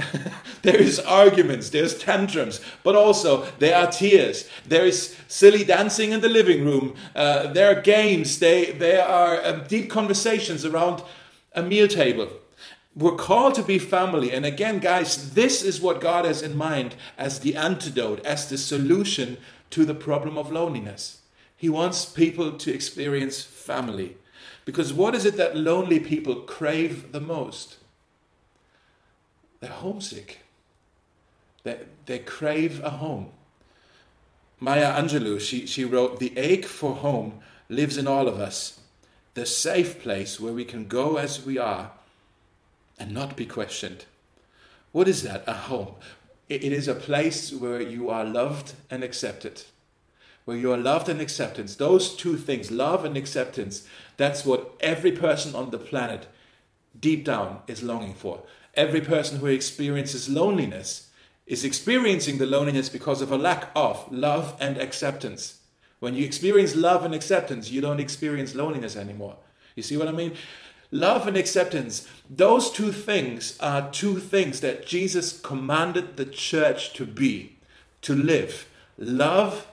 there 0.62 0.78
is 0.78 1.00
arguments, 1.00 1.70
there's 1.70 1.98
tantrums, 1.98 2.62
but 2.84 2.96
also 2.96 3.46
there 3.60 3.76
are 3.76 3.92
tears. 3.92 4.50
There 4.66 4.86
is 4.86 5.16
silly 5.28 5.64
dancing 5.64 6.12
in 6.12 6.22
the 6.22 6.30
living 6.30 6.66
room. 6.66 6.96
Uh, 7.16 7.48
there 7.54 7.72
are 7.72 7.82
games. 7.82 8.40
They, 8.40 8.72
there 8.72 9.06
are 9.06 9.46
um, 9.46 9.64
deep 9.68 9.90
conversations 9.90 10.66
around 10.66 11.04
a 11.54 11.62
meal 11.62 11.88
table. 11.88 12.30
We're 12.98 13.16
called 13.16 13.54
to 13.56 13.64
be 13.64 13.78
family. 13.78 14.32
And 14.32 14.44
again, 14.44 14.80
guys, 14.80 15.36
this 15.36 15.62
is 15.62 15.80
what 15.80 16.02
God 16.02 16.26
has 16.26 16.42
in 16.42 16.58
mind 16.58 16.96
as 17.16 17.40
the 17.40 17.56
antidote, 17.56 18.26
as 18.26 18.50
the 18.50 18.58
solution 18.58 19.38
to 19.70 19.86
the 19.86 19.94
problem 19.94 20.36
of 20.36 20.52
loneliness. 20.52 21.22
He 21.56 21.70
wants 21.70 22.06
people 22.06 22.54
to 22.54 22.74
experience 22.74 23.44
family. 23.44 24.18
Because 24.66 24.94
what 24.94 25.14
is 25.14 25.26
it 25.26 25.38
that 25.38 25.56
lonely 25.56 26.00
people 26.00 26.38
crave 26.38 27.12
the 27.12 27.22
most? 27.22 27.78
They're 29.60 29.70
homesick. 29.70 30.40
They, 31.64 31.80
they 32.08 32.20
crave 32.20 32.84
a 32.84 32.90
home. 32.90 33.30
Maya 34.60 35.00
Angelou, 35.00 35.40
she, 35.40 35.68
she 35.68 35.86
wrote, 35.86 36.20
The 36.20 36.36
ache 36.36 36.66
for 36.66 36.96
home 36.96 37.42
lives 37.70 37.96
in 37.96 38.08
all 38.08 38.28
of 38.28 38.40
us, 38.40 38.80
the 39.36 39.46
safe 39.46 40.02
place 40.02 40.40
where 40.40 40.54
we 40.54 40.66
can 40.66 40.88
go 40.88 41.18
as 41.18 41.46
we 41.46 41.60
are 41.60 41.92
and 42.98 43.12
not 43.12 43.36
be 43.36 43.46
questioned. 43.46 44.06
What 44.92 45.08
is 45.08 45.24
that? 45.24 45.44
A 45.48 45.54
home. 45.54 45.96
It 46.50 46.64
is 46.64 46.88
a 46.88 46.96
place 46.96 47.52
where 47.52 47.82
you 47.82 48.10
are 48.10 48.24
loved 48.24 48.74
and 48.90 49.04
accepted. 49.04 49.64
Where 50.46 50.58
you 50.58 50.72
are 50.72 50.78
loved 50.78 51.10
and 51.10 51.20
acceptance. 51.20 51.76
Those 51.76 52.16
two 52.16 52.38
things, 52.38 52.72
love 52.72 53.04
and 53.04 53.18
acceptance, 53.18 53.86
that's 54.16 54.46
what 54.46 54.76
every 54.80 55.12
person 55.12 55.56
on 55.56 55.72
the 55.72 55.78
planet 55.78 56.28
deep 57.00 57.26
down 57.26 57.60
is 57.68 57.84
longing 57.84 58.14
for. 58.14 58.44
Every 58.74 59.02
person 59.02 59.40
who 59.40 59.48
experiences 59.48 60.30
loneliness 60.30 61.10
is 61.46 61.64
experiencing 61.64 62.38
the 62.38 62.46
loneliness 62.46 62.90
because 62.90 63.22
of 63.22 63.32
a 63.32 63.38
lack 63.38 63.70
of 63.76 64.12
love 64.12 64.56
and 64.60 64.78
acceptance. 64.78 65.60
When 66.00 66.14
you 66.14 66.26
experience 66.26 66.76
love 66.76 67.04
and 67.04 67.16
acceptance, 67.16 67.72
you 67.72 67.82
don't 67.82 68.00
experience 68.00 68.54
loneliness 68.54 68.96
anymore. 68.96 69.38
You 69.76 69.84
see 69.84 69.98
what 69.98 70.08
I 70.08 70.12
mean? 70.12 70.34
Love 70.92 71.28
and 71.28 71.36
acceptance, 71.36 72.08
those 72.30 72.72
two 72.72 72.92
things 72.92 73.58
are 73.60 73.92
two 73.92 74.20
things 74.20 74.62
that 74.62 74.86
Jesus 74.86 75.40
commanded 75.40 76.16
the 76.16 76.26
church 76.26 76.94
to 76.94 77.06
be, 77.06 77.58
to 78.02 78.16
live. 78.16 78.70
Love 78.98 79.68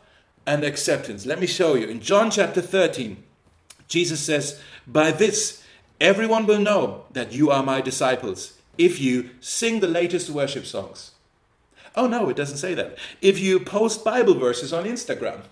and 0.46 0.64
acceptance. 0.64 1.24
Let 1.24 1.40
me 1.40 1.46
show 1.46 1.74
you. 1.74 1.86
In 1.86 2.00
John 2.00 2.30
chapter 2.30 2.60
13, 2.60 3.22
Jesus 3.86 4.20
says, 4.20 4.60
By 4.86 5.12
this 5.12 5.62
everyone 6.00 6.46
will 6.46 6.58
know 6.58 7.04
that 7.12 7.32
you 7.32 7.50
are 7.50 7.62
my 7.62 7.80
disciples 7.80 8.58
if 8.76 9.00
you 9.00 9.30
sing 9.40 9.80
the 9.80 9.88
latest 9.88 10.30
worship 10.30 10.66
songs. 10.66 11.12
Oh, 11.96 12.08
no, 12.08 12.28
it 12.28 12.36
doesn't 12.36 12.56
say 12.58 12.74
that. 12.74 12.98
If 13.20 13.38
you 13.38 13.60
post 13.60 14.04
Bible 14.04 14.34
verses 14.34 14.72
on 14.72 14.84
Instagram. 14.84 15.42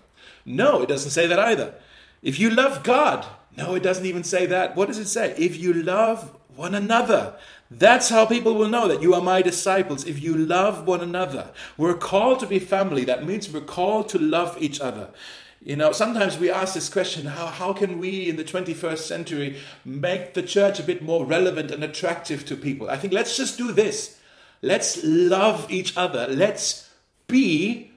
No, 0.45 0.81
it 0.81 0.89
doesn't 0.89 1.11
say 1.11 1.25
that 1.25 1.39
either. 1.39 1.73
If 2.21 2.37
you 2.37 2.49
love 2.49 2.83
God, 2.83 3.25
no, 3.57 3.75
it 3.75 3.83
doesn't 3.83 4.05
even 4.05 4.23
say 4.23 4.45
that. 4.47 4.75
What 4.75 4.87
does 4.87 4.97
it 4.97 5.07
say? 5.07 5.35
If 5.37 5.57
you 5.57 5.73
love 5.73 6.37
one 6.55 6.75
another. 6.75 7.35
That's 7.69 8.09
how 8.09 8.25
people 8.25 8.53
will 8.53 8.69
know 8.69 8.87
that 8.87 9.01
you 9.01 9.13
are 9.13 9.21
my 9.21 9.41
disciples 9.41 10.05
if 10.05 10.21
you 10.21 10.35
love 10.35 10.85
one 10.85 11.01
another. 11.01 11.49
We're 11.77 11.95
called 11.95 12.39
to 12.41 12.47
be 12.47 12.59
family. 12.59 13.03
That 13.05 13.25
means 13.25 13.51
we're 13.51 13.61
called 13.61 14.09
to 14.09 14.19
love 14.19 14.61
each 14.61 14.79
other. 14.79 15.09
You 15.61 15.77
know, 15.77 15.91
sometimes 15.91 16.37
we 16.37 16.51
ask 16.51 16.73
this 16.73 16.89
question 16.89 17.25
how, 17.25 17.47
how 17.47 17.73
can 17.73 17.97
we 17.97 18.29
in 18.29 18.35
the 18.35 18.43
21st 18.43 18.97
century 18.97 19.57
make 19.85 20.33
the 20.33 20.43
church 20.43 20.79
a 20.79 20.83
bit 20.83 21.01
more 21.01 21.25
relevant 21.25 21.71
and 21.71 21.83
attractive 21.83 22.45
to 22.47 22.55
people? 22.55 22.89
I 22.89 22.97
think 22.97 23.13
let's 23.13 23.37
just 23.37 23.57
do 23.57 23.71
this. 23.71 24.19
Let's 24.61 25.03
love 25.03 25.71
each 25.71 25.95
other. 25.97 26.27
Let's 26.27 26.89
be 27.27 27.91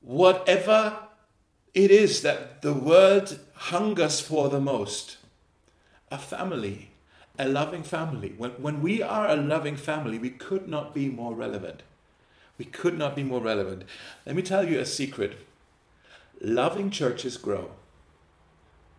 whatever 0.00 0.96
it 1.76 1.90
is 1.90 2.22
that 2.22 2.62
the 2.62 2.72
world 2.72 3.38
hungers 3.54 4.18
for 4.18 4.48
the 4.48 4.60
most 4.60 5.18
a 6.10 6.16
family, 6.16 6.90
a 7.38 7.46
loving 7.46 7.82
family. 7.82 8.32
When, 8.38 8.52
when 8.52 8.80
we 8.80 9.02
are 9.02 9.28
a 9.28 9.36
loving 9.36 9.76
family, 9.76 10.18
we 10.18 10.30
could 10.30 10.68
not 10.68 10.94
be 10.94 11.08
more 11.08 11.34
relevant. 11.34 11.82
We 12.56 12.64
could 12.64 12.96
not 12.96 13.14
be 13.14 13.24
more 13.24 13.40
relevant. 13.40 13.84
Let 14.24 14.36
me 14.36 14.42
tell 14.42 14.66
you 14.66 14.78
a 14.80 14.86
secret 14.86 15.36
loving 16.40 16.90
churches 16.90 17.36
grow. 17.36 17.72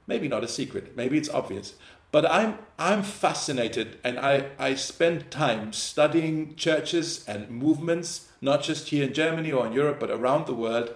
Maybe 0.06 0.28
not 0.28 0.44
a 0.44 0.48
secret, 0.48 0.96
maybe 0.96 1.18
it's 1.18 1.30
obvious. 1.30 1.74
But 2.12 2.30
I'm, 2.30 2.60
I'm 2.78 3.02
fascinated 3.02 3.98
and 4.04 4.20
I, 4.20 4.52
I 4.60 4.76
spend 4.76 5.32
time 5.32 5.74
studying 5.74 6.56
churches 6.56 7.28
and 7.28 7.50
movements, 7.50 8.28
not 8.40 8.62
just 8.62 8.90
here 8.90 9.08
in 9.08 9.14
Germany 9.14 9.52
or 9.52 9.66
in 9.66 9.74
Europe, 9.74 10.00
but 10.00 10.12
around 10.12 10.46
the 10.46 10.54
world, 10.54 10.94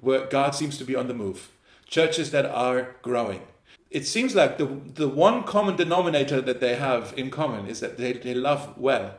where 0.00 0.26
God 0.26 0.54
seems 0.54 0.78
to 0.78 0.84
be 0.84 0.96
on 0.96 1.08
the 1.08 1.14
move. 1.14 1.50
churches 1.88 2.32
that 2.32 2.44
are 2.46 2.96
growing. 3.02 3.42
It 3.90 4.06
seems 4.06 4.34
like 4.34 4.58
the, 4.58 4.66
the 4.66 5.08
one 5.08 5.44
common 5.44 5.76
denominator 5.76 6.40
that 6.40 6.60
they 6.60 6.74
have 6.74 7.14
in 7.16 7.30
common 7.30 7.68
is 7.68 7.80
that 7.80 7.96
they, 7.96 8.12
they 8.14 8.34
love 8.34 8.76
well. 8.76 9.14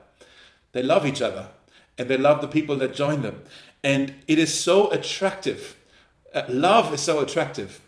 They 0.73 0.83
love 0.83 1.05
each 1.05 1.21
other 1.21 1.47
and 1.97 2.09
they 2.09 2.17
love 2.17 2.41
the 2.41 2.47
people 2.47 2.75
that 2.77 2.93
join 2.93 3.21
them. 3.21 3.43
And 3.83 4.15
it 4.27 4.37
is 4.37 4.53
so 4.53 4.91
attractive. 4.91 5.77
Uh, 6.33 6.43
love 6.49 6.93
is 6.93 7.01
so 7.01 7.19
attractive. 7.19 7.81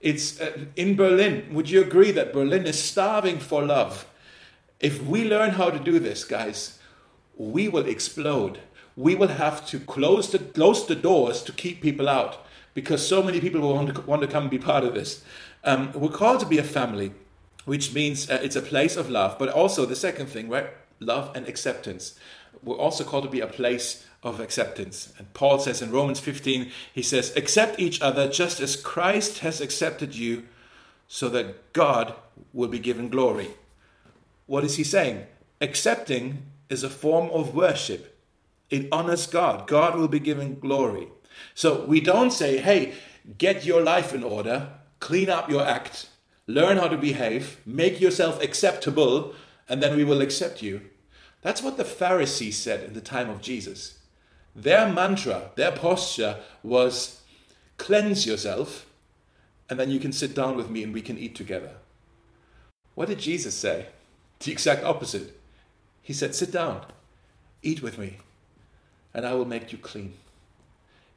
It's 0.00 0.40
uh, 0.40 0.66
in 0.76 0.94
Berlin. 0.94 1.48
Would 1.52 1.70
you 1.70 1.80
agree 1.80 2.10
that 2.12 2.32
Berlin 2.32 2.66
is 2.66 2.80
starving 2.80 3.38
for 3.38 3.64
love? 3.64 4.06
If 4.78 5.02
we 5.02 5.24
learn 5.24 5.52
how 5.52 5.70
to 5.70 5.78
do 5.78 5.98
this, 5.98 6.22
guys, 6.24 6.78
we 7.36 7.68
will 7.68 7.86
explode. 7.86 8.60
We 8.96 9.14
will 9.14 9.28
have 9.28 9.66
to 9.66 9.78
close 9.78 10.30
the, 10.30 10.38
close 10.38 10.86
the 10.86 10.94
doors 10.94 11.42
to 11.44 11.52
keep 11.52 11.82
people 11.82 12.08
out 12.08 12.44
because 12.74 13.06
so 13.06 13.22
many 13.22 13.40
people 13.40 13.60
will 13.60 13.74
want 13.74 13.94
to, 13.94 14.00
want 14.02 14.22
to 14.22 14.28
come 14.28 14.44
and 14.44 14.50
be 14.50 14.58
part 14.58 14.84
of 14.84 14.94
this. 14.94 15.22
Um, 15.64 15.92
we're 15.92 16.08
called 16.08 16.40
to 16.40 16.46
be 16.46 16.58
a 16.58 16.64
family, 16.64 17.12
which 17.64 17.94
means 17.94 18.30
uh, 18.30 18.38
it's 18.42 18.56
a 18.56 18.62
place 18.62 18.96
of 18.96 19.10
love, 19.10 19.38
but 19.38 19.48
also 19.48 19.86
the 19.86 19.96
second 19.96 20.26
thing, 20.26 20.48
right? 20.48 20.68
Love 21.00 21.34
and 21.34 21.46
acceptance. 21.48 22.18
We're 22.62 22.76
also 22.76 23.04
called 23.04 23.24
to 23.24 23.30
be 23.30 23.40
a 23.40 23.46
place 23.46 24.06
of 24.22 24.40
acceptance. 24.40 25.12
And 25.18 25.32
Paul 25.34 25.58
says 25.58 25.82
in 25.82 25.92
Romans 25.92 26.20
15, 26.20 26.70
he 26.92 27.02
says, 27.02 27.34
Accept 27.36 27.78
each 27.78 28.00
other 28.02 28.28
just 28.28 28.60
as 28.60 28.76
Christ 28.76 29.38
has 29.38 29.60
accepted 29.60 30.14
you, 30.14 30.44
so 31.08 31.28
that 31.28 31.72
God 31.72 32.14
will 32.52 32.68
be 32.68 32.78
given 32.78 33.08
glory. 33.08 33.50
What 34.46 34.64
is 34.64 34.76
he 34.76 34.84
saying? 34.84 35.26
Accepting 35.60 36.42
is 36.68 36.82
a 36.82 36.90
form 36.90 37.30
of 37.30 37.54
worship. 37.54 38.15
It 38.70 38.88
honors 38.90 39.26
God. 39.26 39.66
God 39.66 39.96
will 39.96 40.08
be 40.08 40.20
given 40.20 40.58
glory. 40.58 41.08
So 41.54 41.84
we 41.84 42.00
don't 42.00 42.32
say, 42.32 42.58
hey, 42.58 42.94
get 43.38 43.64
your 43.64 43.82
life 43.82 44.14
in 44.14 44.24
order, 44.24 44.68
clean 45.00 45.28
up 45.28 45.50
your 45.50 45.66
act, 45.66 46.08
learn 46.46 46.78
how 46.78 46.88
to 46.88 46.96
behave, 46.96 47.60
make 47.66 48.00
yourself 48.00 48.42
acceptable, 48.42 49.34
and 49.68 49.82
then 49.82 49.96
we 49.96 50.04
will 50.04 50.20
accept 50.20 50.62
you. 50.62 50.82
That's 51.42 51.62
what 51.62 51.76
the 51.76 51.84
Pharisees 51.84 52.56
said 52.58 52.84
in 52.84 52.94
the 52.94 53.00
time 53.00 53.30
of 53.30 53.40
Jesus. 53.40 53.98
Their 54.54 54.90
mantra, 54.90 55.50
their 55.54 55.72
posture 55.72 56.38
was 56.62 57.20
cleanse 57.76 58.26
yourself, 58.26 58.86
and 59.68 59.78
then 59.78 59.90
you 59.90 60.00
can 60.00 60.12
sit 60.12 60.34
down 60.34 60.56
with 60.56 60.70
me 60.70 60.82
and 60.82 60.94
we 60.94 61.02
can 61.02 61.18
eat 61.18 61.34
together. 61.34 61.74
What 62.94 63.08
did 63.08 63.18
Jesus 63.18 63.54
say? 63.54 63.86
The 64.40 64.52
exact 64.52 64.84
opposite. 64.84 65.38
He 66.02 66.12
said, 66.12 66.34
Sit 66.34 66.52
down, 66.52 66.86
eat 67.62 67.82
with 67.82 67.98
me, 67.98 68.18
and 69.16 69.26
I 69.26 69.32
will 69.32 69.46
make 69.46 69.72
you 69.72 69.78
clean. 69.78 70.12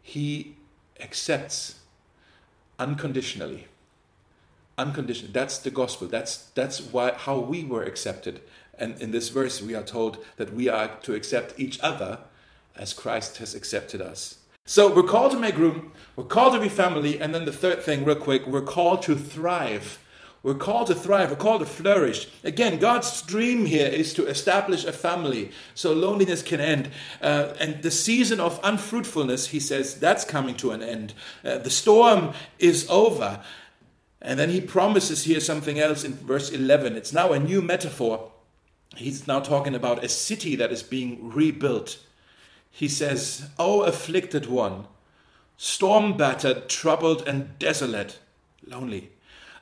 He 0.01 0.55
accepts 1.01 1.75
unconditionally. 2.79 3.67
Unconditional. 4.77 5.33
That's 5.33 5.57
the 5.59 5.69
gospel. 5.69 6.07
That's 6.07 6.45
that's 6.55 6.79
why 6.79 7.11
how 7.11 7.37
we 7.39 7.65
were 7.65 7.83
accepted. 7.83 8.39
And 8.79 8.99
in 9.01 9.11
this 9.11 9.27
verse 9.27 9.61
we 9.61 9.75
are 9.75 9.83
told 9.83 10.25
that 10.37 10.53
we 10.53 10.69
are 10.69 10.87
to 11.01 11.13
accept 11.13 11.59
each 11.59 11.77
other 11.81 12.19
as 12.77 12.93
Christ 12.93 13.37
has 13.37 13.53
accepted 13.53 14.01
us. 14.01 14.37
So 14.65 14.93
we're 14.93 15.03
called 15.03 15.33
to 15.33 15.39
make 15.39 15.57
room, 15.57 15.91
we're 16.15 16.23
called 16.23 16.53
to 16.53 16.59
be 16.59 16.69
family, 16.69 17.19
and 17.19 17.35
then 17.35 17.43
the 17.45 17.51
third 17.51 17.81
thing, 17.81 18.05
real 18.05 18.15
quick, 18.15 18.45
we're 18.45 18.61
called 18.61 19.01
to 19.01 19.15
thrive 19.15 19.99
we're 20.41 20.53
called 20.53 20.87
to 20.87 20.95
thrive, 20.95 21.29
we're 21.29 21.35
called 21.35 21.59
to 21.59 21.65
flourish. 21.65 22.29
Again, 22.43 22.79
God's 22.79 23.21
dream 23.21 23.65
here 23.65 23.87
is 23.87 24.13
to 24.13 24.25
establish 24.25 24.85
a 24.85 24.93
family 24.93 25.51
so 25.75 25.91
loneliness 25.91 26.41
can 26.41 26.61
end. 26.61 26.91
Uh, 27.21 27.53
and 27.59 27.83
the 27.83 27.91
season 27.91 28.39
of 28.39 28.59
unfruitfulness, 28.63 29.47
he 29.47 29.59
says, 29.59 29.99
that's 29.99 30.23
coming 30.23 30.55
to 30.55 30.71
an 30.71 30.81
end. 30.81 31.13
Uh, 31.43 31.57
the 31.57 31.69
storm 31.69 32.33
is 32.57 32.89
over. 32.89 33.43
And 34.21 34.39
then 34.39 34.49
he 34.49 34.61
promises 34.61 35.23
here 35.23 35.41
something 35.41 35.79
else 35.79 36.03
in 36.03 36.13
verse 36.13 36.49
11. 36.49 36.95
It's 36.95 37.13
now 37.13 37.33
a 37.33 37.39
new 37.39 37.61
metaphor. 37.61 38.31
He's 38.95 39.27
now 39.27 39.41
talking 39.41 39.75
about 39.75 40.03
a 40.03 40.09
city 40.09 40.55
that 40.55 40.71
is 40.71 40.83
being 40.83 41.31
rebuilt. 41.31 41.99
He 42.71 42.87
says, 42.87 43.49
O 43.57 43.81
afflicted 43.81 44.45
one, 44.45 44.85
storm 45.57 46.15
battered, 46.15 46.69
troubled, 46.69 47.27
and 47.27 47.57
desolate, 47.59 48.19
lonely. 48.65 49.11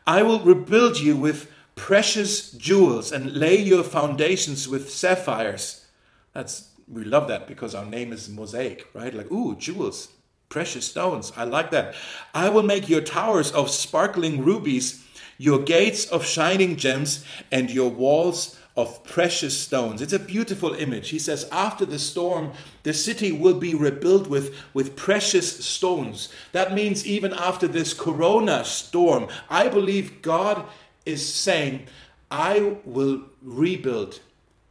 I 0.07 0.23
will 0.23 0.39
rebuild 0.39 0.99
you 0.99 1.17
with 1.17 1.51
precious 1.75 2.51
jewels 2.53 3.11
and 3.11 3.33
lay 3.33 3.57
your 3.57 3.83
foundations 3.83 4.67
with 4.67 4.89
sapphires. 4.89 5.85
That's 6.33 6.69
we 6.87 7.03
love 7.03 7.27
that 7.27 7.47
because 7.47 7.75
our 7.75 7.85
name 7.85 8.13
is 8.13 8.29
mosaic, 8.29 8.87
right? 8.93 9.13
Like, 9.13 9.29
ooh, 9.29 9.57
jewels, 9.57 10.07
precious 10.47 10.87
stones. 10.87 11.33
I 11.35 11.43
like 11.43 11.71
that. 11.71 11.95
I 12.33 12.47
will 12.47 12.63
make 12.63 12.87
your 12.87 13.01
towers 13.01 13.51
of 13.51 13.69
sparkling 13.69 14.45
rubies, 14.45 15.03
your 15.37 15.59
gates 15.59 16.05
of 16.05 16.25
shining 16.25 16.77
gems, 16.77 17.25
and 17.51 17.69
your 17.69 17.89
walls 17.89 18.57
of 18.77 19.03
precious 19.03 19.59
stones. 19.59 20.03
It's 20.03 20.13
a 20.13 20.19
beautiful 20.19 20.75
image. 20.75 21.09
He 21.09 21.17
says, 21.17 21.49
after 21.51 21.83
the 21.83 21.97
storm, 21.97 22.51
the 22.83 22.93
city 22.93 23.31
will 23.31 23.55
be 23.55 23.73
rebuilt 23.73 24.27
with, 24.27 24.55
with 24.71 24.95
precious 24.95 25.65
stones. 25.65 26.29
That 26.51 26.75
means 26.75 27.05
even 27.05 27.33
after 27.33 27.67
this 27.67 27.93
corona 27.93 28.63
storm, 28.63 29.29
I 29.49 29.67
believe 29.67 30.21
God 30.21 30.63
is 31.07 31.27
saying, 31.27 31.87
I 32.29 32.77
will 32.85 33.23
rebuild 33.41 34.19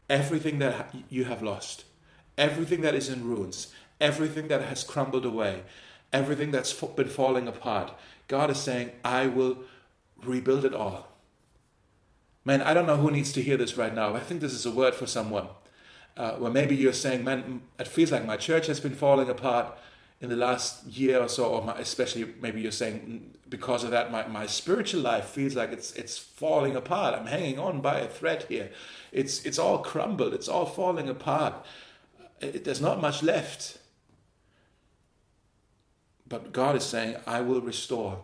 everything 0.08 0.60
that 0.60 0.94
you 1.10 1.24
have 1.24 1.42
lost, 1.42 1.84
everything 2.38 2.82
that 2.82 2.94
is 2.94 3.08
in 3.08 3.26
ruins, 3.26 3.74
everything 4.00 4.46
that 4.48 4.62
has 4.62 4.84
crumbled 4.84 5.26
away, 5.26 5.64
everything 6.12 6.52
that's 6.52 6.72
been 6.72 7.08
falling 7.08 7.48
apart. 7.48 7.92
God 8.28 8.50
is 8.50 8.58
saying, 8.58 8.92
I 9.04 9.26
will 9.26 9.58
rebuild 10.22 10.64
it 10.64 10.74
all. 10.74 11.15
Man, 12.46 12.62
I 12.62 12.74
don't 12.74 12.86
know 12.86 12.96
who 12.96 13.10
needs 13.10 13.32
to 13.32 13.42
hear 13.42 13.56
this 13.56 13.76
right 13.76 13.92
now. 13.92 14.14
I 14.14 14.20
think 14.20 14.40
this 14.40 14.52
is 14.52 14.64
a 14.64 14.70
word 14.70 14.94
for 14.94 15.06
someone. 15.06 15.48
Uh, 16.16 16.36
where 16.36 16.50
maybe 16.50 16.76
you're 16.76 16.92
saying, 16.92 17.24
man, 17.24 17.62
it 17.78 17.88
feels 17.88 18.12
like 18.12 18.24
my 18.24 18.36
church 18.36 18.68
has 18.68 18.78
been 18.78 18.94
falling 18.94 19.28
apart 19.28 19.76
in 20.20 20.30
the 20.30 20.36
last 20.36 20.86
year 20.86 21.20
or 21.20 21.28
so, 21.28 21.46
or 21.46 21.62
my, 21.64 21.74
especially 21.78 22.32
maybe 22.40 22.60
you're 22.60 22.70
saying 22.70 23.00
mm, 23.00 23.50
because 23.50 23.82
of 23.82 23.90
that, 23.90 24.12
my, 24.12 24.28
my 24.28 24.46
spiritual 24.46 25.00
life 25.00 25.24
feels 25.24 25.56
like 25.56 25.72
it's 25.72 25.92
it's 25.94 26.16
falling 26.16 26.76
apart. 26.76 27.14
I'm 27.14 27.26
hanging 27.26 27.58
on 27.58 27.80
by 27.80 27.98
a 27.98 28.08
thread 28.08 28.44
here. 28.48 28.70
It's 29.10 29.44
it's 29.44 29.58
all 29.58 29.78
crumbled. 29.78 30.32
It's 30.32 30.48
all 30.48 30.66
falling 30.66 31.08
apart. 31.08 31.54
It, 32.40 32.64
there's 32.64 32.80
not 32.80 33.00
much 33.00 33.24
left. 33.24 33.78
But 36.28 36.52
God 36.52 36.76
is 36.76 36.84
saying, 36.84 37.16
I 37.26 37.40
will 37.40 37.60
restore. 37.60 38.20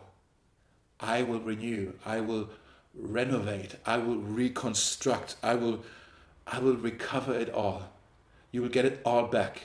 I 0.99 1.23
will 1.23 1.41
renew. 1.41 1.93
I 2.05 2.21
will 2.21 2.49
renovate, 2.97 3.75
I 3.85 3.97
will 3.97 4.17
reconstruct, 4.17 5.35
I 5.41 5.55
will, 5.55 5.83
I 6.45 6.59
will 6.59 6.75
recover 6.75 7.33
it 7.33 7.49
all. 7.53 7.89
You 8.51 8.61
will 8.61 8.69
get 8.69 8.85
it 8.85 9.01
all 9.05 9.27
back. 9.27 9.63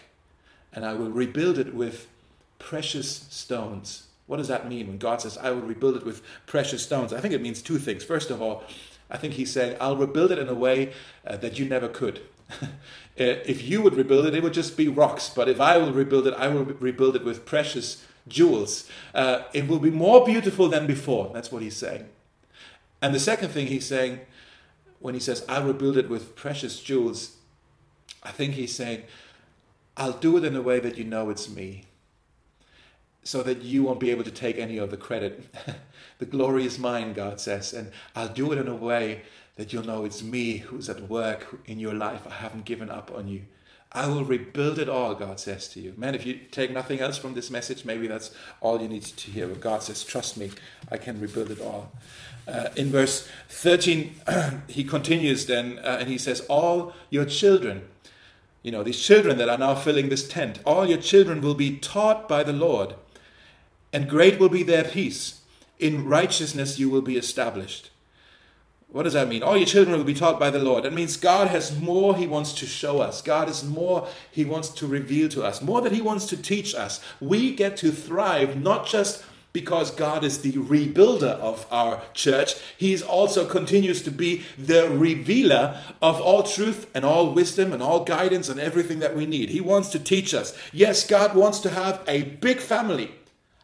And 0.72 0.84
I 0.84 0.94
will 0.94 1.10
rebuild 1.10 1.58
it 1.58 1.74
with 1.74 2.08
precious 2.58 3.26
stones. 3.30 4.06
What 4.26 4.36
does 4.36 4.48
that 4.48 4.68
mean 4.68 4.88
when 4.88 4.98
God 4.98 5.22
says, 5.22 5.38
I 5.38 5.50
will 5.50 5.62
rebuild 5.62 5.96
it 5.96 6.04
with 6.04 6.22
precious 6.46 6.82
stones? 6.82 7.12
I 7.12 7.20
think 7.20 7.34
it 7.34 7.42
means 7.42 7.62
two 7.62 7.78
things. 7.78 8.04
First 8.04 8.30
of 8.30 8.42
all, 8.42 8.64
I 9.10 9.16
think 9.16 9.34
he's 9.34 9.52
saying, 9.52 9.76
I'll 9.80 9.96
rebuild 9.96 10.32
it 10.32 10.38
in 10.38 10.48
a 10.48 10.54
way 10.54 10.92
uh, 11.26 11.36
that 11.38 11.58
you 11.58 11.66
never 11.66 11.88
could. 11.88 12.20
Uh, 13.20 13.42
if 13.46 13.68
you 13.68 13.82
would 13.82 13.96
rebuild 13.96 14.26
it, 14.26 14.34
it 14.36 14.44
would 14.44 14.52
just 14.52 14.76
be 14.76 14.86
rocks. 14.86 15.28
But 15.28 15.48
if 15.48 15.60
I 15.60 15.76
will 15.76 15.92
rebuild 15.92 16.28
it, 16.28 16.34
I 16.34 16.46
will 16.46 16.62
rebuild 16.64 17.16
it 17.16 17.24
with 17.24 17.44
precious 17.44 18.06
jewels. 18.28 18.88
Uh, 19.12 19.42
it 19.52 19.66
will 19.66 19.80
be 19.80 19.90
more 19.90 20.24
beautiful 20.24 20.68
than 20.68 20.86
before. 20.86 21.32
That's 21.34 21.50
what 21.50 21.60
he's 21.60 21.74
saying. 21.74 22.08
And 23.00 23.14
the 23.14 23.20
second 23.20 23.50
thing 23.50 23.68
he's 23.68 23.86
saying, 23.86 24.20
when 24.98 25.14
he 25.14 25.20
says, 25.20 25.44
I 25.48 25.60
will 25.60 25.72
build 25.72 25.96
it 25.96 26.08
with 26.08 26.34
precious 26.34 26.80
jewels, 26.80 27.36
I 28.22 28.30
think 28.30 28.54
he's 28.54 28.74
saying, 28.74 29.04
I'll 29.96 30.12
do 30.12 30.36
it 30.36 30.44
in 30.44 30.56
a 30.56 30.62
way 30.62 30.80
that 30.80 30.96
you 30.96 31.04
know 31.04 31.30
it's 31.30 31.48
me, 31.48 31.84
so 33.22 33.42
that 33.42 33.62
you 33.62 33.82
won't 33.84 34.00
be 34.00 34.10
able 34.10 34.24
to 34.24 34.30
take 34.30 34.58
any 34.58 34.78
of 34.78 34.90
the 34.90 34.96
credit. 34.96 35.44
the 36.18 36.26
glory 36.26 36.64
is 36.64 36.78
mine, 36.78 37.12
God 37.12 37.40
says, 37.40 37.72
and 37.72 37.90
I'll 38.16 38.28
do 38.28 38.52
it 38.52 38.58
in 38.58 38.68
a 38.68 38.74
way 38.74 39.22
that 39.56 39.72
you'll 39.72 39.86
know 39.86 40.04
it's 40.04 40.22
me 40.22 40.58
who's 40.58 40.88
at 40.88 41.08
work 41.08 41.60
in 41.66 41.80
your 41.80 41.94
life. 41.94 42.26
I 42.26 42.34
haven't 42.34 42.64
given 42.64 42.90
up 42.90 43.10
on 43.14 43.28
you. 43.28 43.42
I 43.92 44.06
will 44.06 44.24
rebuild 44.24 44.78
it 44.78 44.88
all, 44.88 45.14
God 45.14 45.40
says 45.40 45.68
to 45.68 45.80
you. 45.80 45.94
Man, 45.96 46.14
if 46.14 46.26
you 46.26 46.34
take 46.50 46.70
nothing 46.70 47.00
else 47.00 47.16
from 47.16 47.34
this 47.34 47.50
message, 47.50 47.86
maybe 47.86 48.06
that's 48.06 48.30
all 48.60 48.80
you 48.82 48.88
need 48.88 49.04
to 49.04 49.30
hear. 49.30 49.48
When 49.48 49.60
God 49.60 49.82
says, 49.82 50.04
Trust 50.04 50.36
me, 50.36 50.50
I 50.92 50.98
can 50.98 51.20
rebuild 51.20 51.50
it 51.50 51.60
all. 51.60 51.90
Uh, 52.46 52.68
in 52.76 52.90
verse 52.90 53.28
13, 53.48 54.14
he 54.68 54.84
continues 54.84 55.46
then 55.46 55.78
uh, 55.78 55.98
and 56.00 56.08
he 56.08 56.18
says, 56.18 56.40
All 56.48 56.92
your 57.08 57.24
children, 57.24 57.88
you 58.62 58.72
know, 58.72 58.82
these 58.82 59.00
children 59.00 59.38
that 59.38 59.48
are 59.48 59.58
now 59.58 59.74
filling 59.74 60.10
this 60.10 60.28
tent, 60.28 60.58
all 60.66 60.86
your 60.86 60.98
children 60.98 61.40
will 61.40 61.54
be 61.54 61.78
taught 61.78 62.28
by 62.28 62.42
the 62.42 62.52
Lord, 62.52 62.94
and 63.92 64.08
great 64.08 64.38
will 64.38 64.50
be 64.50 64.62
their 64.62 64.84
peace. 64.84 65.40
In 65.78 66.06
righteousness 66.06 66.78
you 66.78 66.90
will 66.90 67.02
be 67.02 67.16
established. 67.16 67.90
What 68.90 69.02
does 69.02 69.12
that 69.12 69.28
mean? 69.28 69.42
All 69.42 69.56
your 69.56 69.66
children 69.66 69.98
will 69.98 70.04
be 70.04 70.14
taught 70.14 70.40
by 70.40 70.48
the 70.48 70.58
Lord. 70.58 70.84
That 70.84 70.94
means 70.94 71.18
God 71.18 71.48
has 71.48 71.78
more 71.78 72.16
He 72.16 72.26
wants 72.26 72.54
to 72.54 72.66
show 72.66 73.00
us. 73.00 73.20
God 73.20 73.48
has 73.48 73.62
more 73.62 74.08
He 74.30 74.46
wants 74.46 74.70
to 74.70 74.86
reveal 74.86 75.28
to 75.30 75.44
us, 75.44 75.60
more 75.60 75.82
that 75.82 75.92
He 75.92 76.00
wants 76.00 76.24
to 76.26 76.38
teach 76.38 76.74
us. 76.74 77.00
We 77.20 77.54
get 77.54 77.76
to 77.78 77.92
thrive 77.92 78.56
not 78.56 78.86
just 78.86 79.24
because 79.52 79.90
God 79.90 80.24
is 80.24 80.40
the 80.40 80.52
rebuilder 80.52 81.38
of 81.38 81.66
our 81.70 82.00
church, 82.14 82.54
He 82.78 83.02
also 83.02 83.46
continues 83.46 84.02
to 84.02 84.10
be 84.10 84.44
the 84.56 84.88
revealer 84.88 85.82
of 86.00 86.20
all 86.20 86.42
truth 86.42 86.90
and 86.94 87.04
all 87.04 87.34
wisdom 87.34 87.74
and 87.74 87.82
all 87.82 88.04
guidance 88.04 88.48
and 88.48 88.58
everything 88.58 89.00
that 89.00 89.14
we 89.14 89.26
need. 89.26 89.50
He 89.50 89.60
wants 89.60 89.90
to 89.90 89.98
teach 89.98 90.32
us. 90.32 90.56
Yes, 90.72 91.06
God 91.06 91.34
wants 91.34 91.60
to 91.60 91.70
have 91.70 92.02
a 92.08 92.22
big 92.22 92.58
family. 92.58 93.10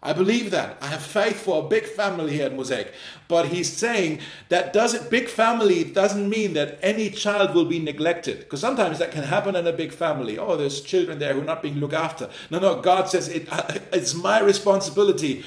I 0.05 0.13
believe 0.13 0.51
that. 0.51 0.77
I 0.83 0.89
have 0.89 1.03
faith 1.03 1.41
for 1.41 1.65
a 1.65 1.67
big 1.67 1.87
family 1.87 2.35
here 2.35 2.45
at 2.45 2.55
Mosaic. 2.55 2.93
But 3.27 3.49
he's 3.49 3.73
saying 3.73 4.21
that 4.51 4.75
doesn't 4.75 5.11
big 5.11 5.29
family 5.29 5.83
doesn't 5.83 6.29
mean 6.29 6.53
that 6.53 6.79
any 6.83 7.09
child 7.09 7.55
will 7.55 7.65
be 7.65 7.79
neglected. 7.79 8.41
Because 8.41 8.61
sometimes 8.61 8.99
that 8.99 9.13
can 9.13 9.25
happen 9.25 9.57
in 9.57 9.67
a 9.67 9.73
big 9.73 9.93
family. 9.93 10.39
Oh, 10.39 10.57
there's 10.57 10.83
children 10.83 11.19
there 11.19 11.33
who 11.33 11.41
are 11.41 11.45
not 11.45 11.63
being 11.63 11.77
looked 11.77 11.95
after. 11.95 12.29
No, 12.51 12.59
no, 12.59 12.83
God 12.83 13.09
says 13.09 13.29
it, 13.29 13.51
uh, 13.51 13.79
it's 13.93 14.15
my 14.15 14.41
responsibility. 14.41 15.43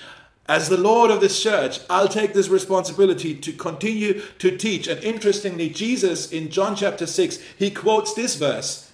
As 0.49 0.69
the 0.69 0.77
Lord 0.77 1.11
of 1.11 1.21
this 1.21 1.41
church, 1.41 1.79
I'll 1.87 2.07
take 2.07 2.33
this 2.33 2.47
responsibility 2.47 3.35
to 3.35 3.53
continue 3.53 4.21
to 4.39 4.57
teach. 4.57 4.87
And 4.87 5.03
interestingly, 5.03 5.69
Jesus 5.69 6.31
in 6.31 6.49
John 6.49 6.75
chapter 6.75 7.05
6, 7.05 7.37
he 7.59 7.69
quotes 7.69 8.15
this 8.15 8.35
verse 8.37 8.86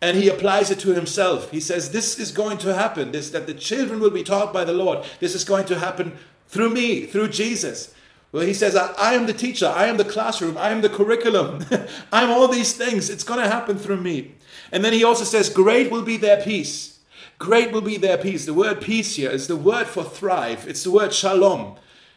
and 0.00 0.16
he 0.16 0.28
applies 0.28 0.70
it 0.70 0.78
to 0.80 0.94
himself. 0.94 1.50
He 1.50 1.60
says, 1.60 1.90
This 1.90 2.18
is 2.18 2.30
going 2.30 2.58
to 2.58 2.74
happen, 2.74 3.12
this, 3.12 3.30
that 3.30 3.46
the 3.46 3.54
children 3.54 4.00
will 4.00 4.10
be 4.10 4.22
taught 4.22 4.52
by 4.52 4.64
the 4.64 4.72
Lord. 4.72 5.04
This 5.20 5.34
is 5.34 5.44
going 5.44 5.66
to 5.66 5.78
happen 5.78 6.16
through 6.46 6.70
me, 6.70 7.06
through 7.06 7.28
Jesus. 7.28 7.94
Well, 8.30 8.46
he 8.46 8.54
says, 8.54 8.76
I, 8.76 8.92
I 8.92 9.14
am 9.14 9.26
the 9.26 9.32
teacher, 9.32 9.66
I 9.66 9.86
am 9.86 9.96
the 9.96 10.04
classroom, 10.04 10.58
I 10.58 10.70
am 10.70 10.82
the 10.82 10.88
curriculum, 10.88 11.64
I'm 12.12 12.30
all 12.30 12.46
these 12.46 12.74
things. 12.74 13.08
It's 13.10 13.24
going 13.24 13.40
to 13.40 13.48
happen 13.48 13.78
through 13.78 14.00
me. 14.00 14.34
And 14.70 14.84
then 14.84 14.92
he 14.92 15.02
also 15.02 15.24
says, 15.24 15.48
Great 15.48 15.90
will 15.90 16.02
be 16.02 16.16
their 16.16 16.40
peace. 16.42 17.00
Great 17.38 17.72
will 17.72 17.80
be 17.80 17.96
their 17.96 18.18
peace. 18.18 18.46
The 18.46 18.54
word 18.54 18.80
peace 18.80 19.16
here 19.16 19.30
is 19.30 19.46
the 19.46 19.56
word 19.56 19.86
for 19.86 20.04
thrive, 20.04 20.66
it's 20.68 20.84
the 20.84 20.90
word 20.90 21.12
shalom. 21.12 21.76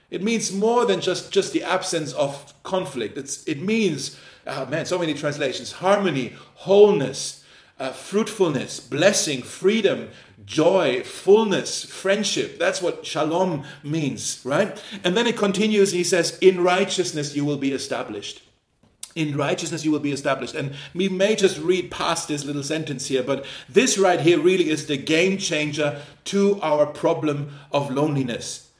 It 0.09 0.21
means 0.21 0.51
more 0.51 0.85
than 0.85 0.99
just, 0.99 1.31
just 1.31 1.53
the 1.53 1.63
absence 1.63 2.11
of 2.13 2.53
conflict. 2.63 3.17
It's, 3.17 3.47
it 3.47 3.61
means, 3.61 4.19
oh 4.45 4.65
man, 4.65 4.85
so 4.85 4.99
many 4.99 5.13
translations 5.13 5.71
harmony, 5.71 6.33
wholeness, 6.55 7.40
uh, 7.81 7.91
fruitfulness, 7.91 8.79
blessing, 8.79 9.41
freedom, 9.41 10.07
joy, 10.45 11.01
fullness, 11.01 11.83
friendship. 11.83 12.59
That's 12.59 12.79
what 12.79 13.07
shalom 13.07 13.63
means, 13.83 14.39
right? 14.43 14.81
And 15.03 15.17
then 15.17 15.25
it 15.25 15.35
continues, 15.35 15.91
he 15.91 16.03
says, 16.03 16.37
In 16.39 16.63
righteousness 16.63 17.35
you 17.35 17.43
will 17.43 17.57
be 17.57 17.71
established. 17.71 18.43
In 19.15 19.35
righteousness 19.35 19.83
you 19.83 19.91
will 19.91 19.99
be 19.99 20.11
established. 20.11 20.53
And 20.53 20.75
we 20.93 21.09
may 21.09 21.35
just 21.35 21.57
read 21.57 21.89
past 21.89 22.27
this 22.27 22.45
little 22.45 22.61
sentence 22.61 23.07
here, 23.07 23.23
but 23.23 23.45
this 23.67 23.97
right 23.97 24.21
here 24.21 24.39
really 24.39 24.69
is 24.69 24.85
the 24.85 24.97
game 24.97 25.39
changer 25.39 26.03
to 26.25 26.59
our 26.61 26.85
problem 26.85 27.49
of 27.71 27.89
loneliness. 27.89 28.70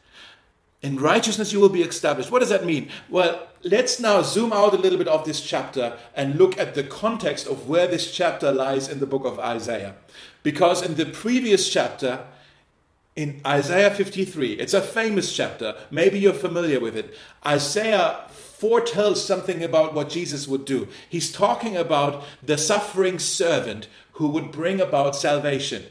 In 0.81 0.97
righteousness 0.97 1.53
you 1.53 1.59
will 1.59 1.69
be 1.69 1.83
established. 1.83 2.31
What 2.31 2.39
does 2.39 2.49
that 2.49 2.65
mean? 2.65 2.89
Well, 3.09 3.47
let's 3.63 3.99
now 3.99 4.23
zoom 4.23 4.51
out 4.51 4.73
a 4.73 4.77
little 4.77 4.97
bit 4.97 5.07
of 5.07 5.25
this 5.25 5.41
chapter 5.41 5.97
and 6.15 6.35
look 6.35 6.57
at 6.57 6.73
the 6.73 6.83
context 6.83 7.45
of 7.47 7.67
where 7.67 7.87
this 7.87 8.11
chapter 8.11 8.51
lies 8.51 8.89
in 8.89 8.99
the 8.99 9.05
book 9.05 9.23
of 9.23 9.39
Isaiah. 9.39 9.95
Because 10.41 10.81
in 10.81 10.95
the 10.95 11.05
previous 11.05 11.69
chapter, 11.69 12.25
in 13.15 13.41
Isaiah 13.45 13.91
53, 13.91 14.53
it's 14.53 14.73
a 14.73 14.81
famous 14.81 15.35
chapter, 15.35 15.75
maybe 15.91 16.17
you're 16.17 16.33
familiar 16.33 16.79
with 16.79 16.97
it. 16.97 17.13
Isaiah 17.45 18.21
foretells 18.29 19.23
something 19.23 19.63
about 19.63 19.93
what 19.93 20.09
Jesus 20.09 20.47
would 20.47 20.65
do. 20.65 20.87
He's 21.07 21.31
talking 21.31 21.77
about 21.77 22.23
the 22.41 22.57
suffering 22.57 23.19
servant 23.19 23.87
who 24.13 24.29
would 24.29 24.51
bring 24.51 24.81
about 24.81 25.15
salvation 25.15 25.83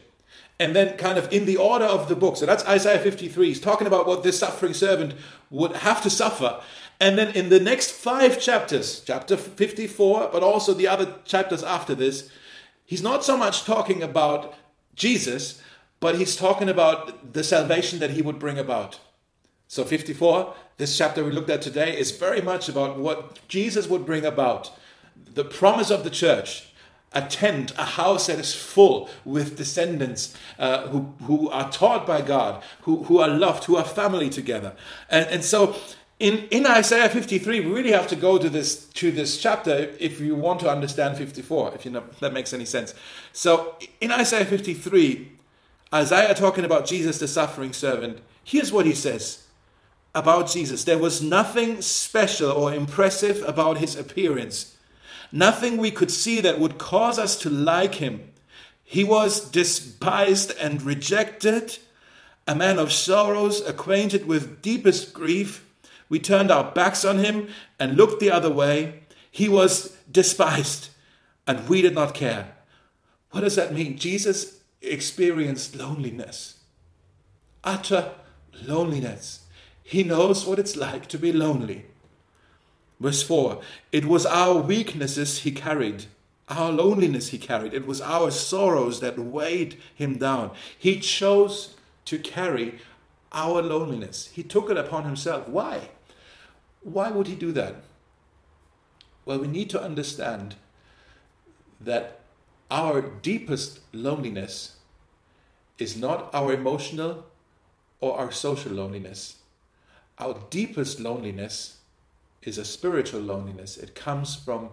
and 0.61 0.77
then 0.77 0.96
kind 0.99 1.16
of 1.16 1.33
in 1.33 1.46
the 1.46 1.57
order 1.57 1.87
of 1.87 2.09
the 2.09 2.14
book. 2.14 2.37
So 2.37 2.44
that's 2.44 2.64
Isaiah 2.66 2.99
53. 2.99 3.49
He's 3.49 3.61
talking 3.61 3.87
about 3.87 4.07
what 4.07 4.23
this 4.23 4.38
suffering 4.38 4.75
servant 4.75 5.14
would 5.49 5.73
have 5.77 6.03
to 6.03 6.11
suffer. 6.11 6.61
And 7.01 7.16
then 7.16 7.35
in 7.35 7.49
the 7.49 7.59
next 7.59 7.92
five 7.92 8.38
chapters, 8.38 9.01
chapter 9.01 9.38
54, 9.38 10.29
but 10.31 10.42
also 10.42 10.75
the 10.75 10.87
other 10.87 11.14
chapters 11.25 11.62
after 11.62 11.94
this, 11.94 12.31
he's 12.85 13.03
not 13.03 13.25
so 13.25 13.38
much 13.38 13.64
talking 13.64 14.03
about 14.03 14.55
Jesus, 14.94 15.62
but 15.99 16.16
he's 16.16 16.37
talking 16.37 16.68
about 16.68 17.33
the 17.33 17.42
salvation 17.42 17.99
that 18.01 18.11
he 18.11 18.20
would 18.20 18.38
bring 18.38 18.59
about. 18.59 19.01
So 19.66 19.85
54, 19.85 20.55
this 20.77 20.99
chapter 20.99 21.25
we 21.25 21.31
looked 21.31 21.49
at 21.49 21.62
today, 21.62 21.99
is 21.99 22.11
very 22.11 22.42
much 22.42 22.68
about 22.68 22.99
what 22.99 23.38
Jesus 23.49 23.88
would 23.88 24.05
bring 24.05 24.27
about. 24.27 24.73
The 25.33 25.44
promise 25.44 25.90
of 25.90 26.05
the 26.05 26.11
church, 26.11 26.69
a 27.12 27.23
tent, 27.23 27.73
a 27.77 27.85
house 27.85 28.29
that 28.29 28.38
is 28.38 28.55
full 28.55 29.11
with 29.25 29.57
descendants 29.57 30.37
uh, 30.59 30.87
who, 30.88 31.12
who 31.25 31.49
are 31.51 31.70
taught 31.70 32.07
by 32.07 32.20
God, 32.20 32.62
who, 32.83 33.05
who 33.05 33.18
are 33.18 33.29
loved, 33.29 33.64
who 33.64 33.77
are 33.77 33.85
family 33.85 34.31
together. 34.31 34.75
And, 35.09 35.27
and 35.27 35.44
so 35.44 35.77
in, 36.20 36.46
in 36.51 36.66
Isaiah 36.66 37.09
53, 37.09 37.61
we 37.61 37.73
really 37.73 37.92
have 37.92 38.07
to 38.09 38.16
go 38.16 38.38
to 38.38 38.49
this, 38.49 38.85
to 38.90 39.11
this 39.11 39.40
chapter 39.40 39.90
if 39.99 40.20
you 40.20 40.37
want 40.37 40.61
to 40.61 40.70
understand 40.70 41.16
54, 41.16 41.75
if 41.75 41.85
you 41.85 41.90
know, 41.90 42.05
that 42.20 42.33
makes 42.33 42.53
any 42.53 42.66
sense. 42.66 42.94
So 43.33 43.77
in 44.01 44.12
Isaiah 44.12 44.44
53, 44.44 45.33
Isaiah 45.92 46.35
talking 46.35 46.64
about 46.64 46.87
Jesus, 46.87 47.18
the 47.18 47.27
suffering 47.27 47.73
servant, 47.73 48.18
here's 48.44 48.70
what 48.70 48.87
he 48.87 48.94
says 48.94 49.46
about 50.14 50.49
Jesus. 50.49 50.85
There 50.85 50.99
was 50.99 51.23
nothing 51.23 51.83
special 51.83 52.53
or 52.53 52.73
impressive 52.73 53.42
about 53.49 53.79
his 53.79 53.96
appearance 53.96 54.77
nothing 55.33 55.77
we 55.77 55.90
could 55.90 56.11
see 56.11 56.40
that 56.40 56.59
would 56.59 56.79
cause 56.79 57.19
us 57.19 57.37
to 57.40 57.51
like 57.51 57.97
him. 57.97 58.33
He 58.83 59.05
was 59.05 59.49
despised 59.51 60.53
and 60.61 60.83
rejected, 60.83 61.79
a 62.47 62.55
man 62.55 62.79
of 62.79 62.93
sorrows, 62.93 63.61
acquainted 63.61 64.27
with 64.27 64.62
deepest 64.62 65.12
grief. 65.12 65.64
We 66.09 66.19
turned 66.19 66.51
our 66.51 66.73
backs 66.73 67.05
on 67.05 67.19
him 67.19 67.49
and 67.79 67.97
looked 67.97 68.19
the 68.21 68.33
other 68.33 68.51
way. 68.51 69.03
He 69.31 69.49
was 69.49 69.97
despised, 70.11 70.88
and 71.47 71.69
we 71.69 71.83
did 71.83 71.95
not 71.95 72.14
care. 72.14 72.53
What 73.31 73.43
does 73.43 73.55
that 73.55 73.73
mean? 73.73 73.97
Jesus 73.97 74.61
experienced 74.83 75.77
loneliness, 75.77 76.59
utter 77.62 78.12
loneliness. 78.66 79.47
He 79.83 80.03
knows 80.03 80.45
what 80.47 80.59
it's 80.59 80.77
like 80.77 81.07
to 81.09 81.19
be 81.19 81.33
lonely. 81.33 81.87
Verse 83.00 83.22
4 83.22 83.60
It 83.90 84.04
was 84.04 84.26
our 84.26 84.60
weaknesses 84.60 85.38
he 85.38 85.50
carried, 85.50 86.04
our 86.48 86.70
loneliness 86.70 87.28
he 87.28 87.38
carried. 87.38 87.72
It 87.72 87.86
was 87.86 88.00
our 88.00 88.30
sorrows 88.30 89.00
that 89.00 89.18
weighed 89.18 89.78
him 89.94 90.18
down. 90.18 90.52
He 90.78 91.00
chose 91.00 91.74
to 92.04 92.18
carry 92.18 92.78
our 93.32 93.62
loneliness, 93.62 94.30
he 94.32 94.42
took 94.42 94.70
it 94.70 94.76
upon 94.76 95.04
himself. 95.04 95.48
Why? 95.48 95.88
Why 96.82 97.10
would 97.10 97.28
he 97.28 97.36
do 97.36 97.52
that? 97.52 97.76
Well, 99.24 99.38
we 99.38 99.46
need 99.46 99.70
to 99.70 99.82
understand 99.82 100.56
that 101.80 102.20
our 102.70 103.00
deepest 103.00 103.80
loneliness 103.92 104.76
is 105.78 105.96
not 105.96 106.30
our 106.34 106.52
emotional 106.52 107.26
or 108.00 108.18
our 108.18 108.32
social 108.32 108.72
loneliness. 108.72 109.36
Our 110.18 110.40
deepest 110.50 110.98
loneliness 110.98 111.80
is 112.42 112.59
a 112.59 112.64
spiritual 112.64 113.20
loneliness. 113.20 113.76
It 113.76 113.94
comes 113.94 114.37
from 114.37 114.70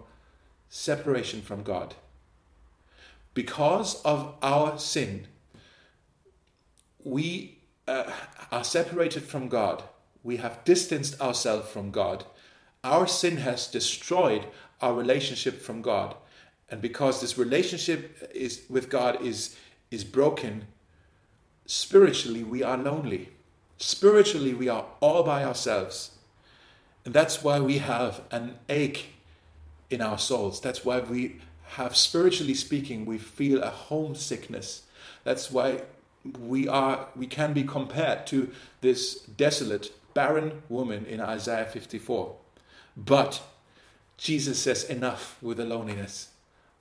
separation 0.68 1.42
from 1.42 1.62
God. 1.62 1.94
Because 3.34 4.02
of 4.02 4.34
our 4.42 4.78
sin, 4.78 5.26
we 7.04 7.58
uh, 7.86 8.10
are 8.50 8.64
separated 8.64 9.22
from 9.22 9.48
God. 9.48 9.82
We 10.22 10.38
have 10.38 10.64
distanced 10.64 11.20
ourselves 11.20 11.68
from 11.68 11.90
God. 11.90 12.24
Our 12.82 13.06
sin 13.06 13.38
has 13.38 13.66
destroyed 13.66 14.46
our 14.80 14.94
relationship 14.94 15.60
from 15.60 15.82
God. 15.82 16.14
And 16.70 16.82
because 16.82 17.20
this 17.20 17.38
relationship 17.38 18.30
is 18.34 18.62
with 18.68 18.90
God 18.90 19.22
is, 19.22 19.56
is 19.90 20.04
broken, 20.04 20.66
spiritually 21.66 22.44
we 22.44 22.62
are 22.62 22.76
lonely. 22.76 23.30
Spiritually 23.78 24.54
we 24.54 24.68
are 24.68 24.84
all 25.00 25.22
by 25.22 25.44
ourselves. 25.44 26.17
And 27.08 27.14
that's 27.14 27.42
why 27.42 27.58
we 27.58 27.78
have 27.78 28.20
an 28.30 28.58
ache 28.68 29.14
in 29.88 30.02
our 30.02 30.18
souls. 30.18 30.60
That's 30.60 30.84
why 30.84 31.00
we 31.00 31.40
have, 31.68 31.96
spiritually 31.96 32.52
speaking, 32.52 33.06
we 33.06 33.16
feel 33.16 33.62
a 33.62 33.70
homesickness. 33.70 34.82
That's 35.24 35.50
why 35.50 35.84
we 36.38 36.68
are 36.68 37.06
we 37.16 37.26
can 37.26 37.54
be 37.54 37.62
compared 37.62 38.26
to 38.26 38.50
this 38.82 39.20
desolate, 39.20 39.90
barren 40.12 40.60
woman 40.68 41.06
in 41.06 41.22
Isaiah 41.22 41.64
54. 41.64 42.36
But 42.94 43.40
Jesus 44.18 44.58
says, 44.58 44.84
enough 44.84 45.38
with 45.40 45.56
the 45.56 45.64
loneliness. 45.64 46.28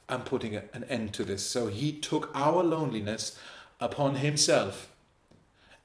I'm 0.10 0.24
putting 0.24 0.58
an 0.58 0.84
end 0.90 1.14
to 1.14 1.24
this. 1.24 1.46
So 1.46 1.68
he 1.68 1.94
took 1.94 2.32
our 2.36 2.66
loneliness 2.66 3.40
upon 3.80 4.16
himself. 4.16 4.90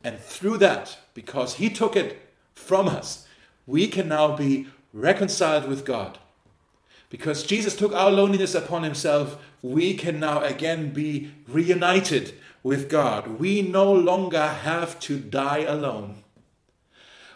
And 0.03 0.19
through 0.19 0.59
that, 0.59 0.99
because 1.15 1.55
he 1.55 1.71
took 1.71 1.95
it 1.95 2.19
from 2.57 2.89
us, 2.89 3.29
we 3.67 3.87
can 3.89 4.09
now 4.09 4.37
be 4.37 4.67
reconciled 4.93 5.69
with 5.69 5.85
God. 5.85 6.19
Because 7.11 7.43
Jesus 7.43 7.77
took 7.77 7.93
our 7.93 8.11
loneliness 8.11 8.55
upon 8.55 8.83
himself, 8.83 9.37
we 9.61 9.95
can 9.95 10.19
now 10.19 10.43
again 10.43 10.93
be 10.93 11.31
reunited 11.47 12.35
with 12.63 12.89
God. 12.89 13.39
We 13.39 13.63
no 13.63 13.93
longer 13.93 14.47
have 14.47 14.99
to 15.01 15.19
die 15.19 15.59
alone. 15.59 16.23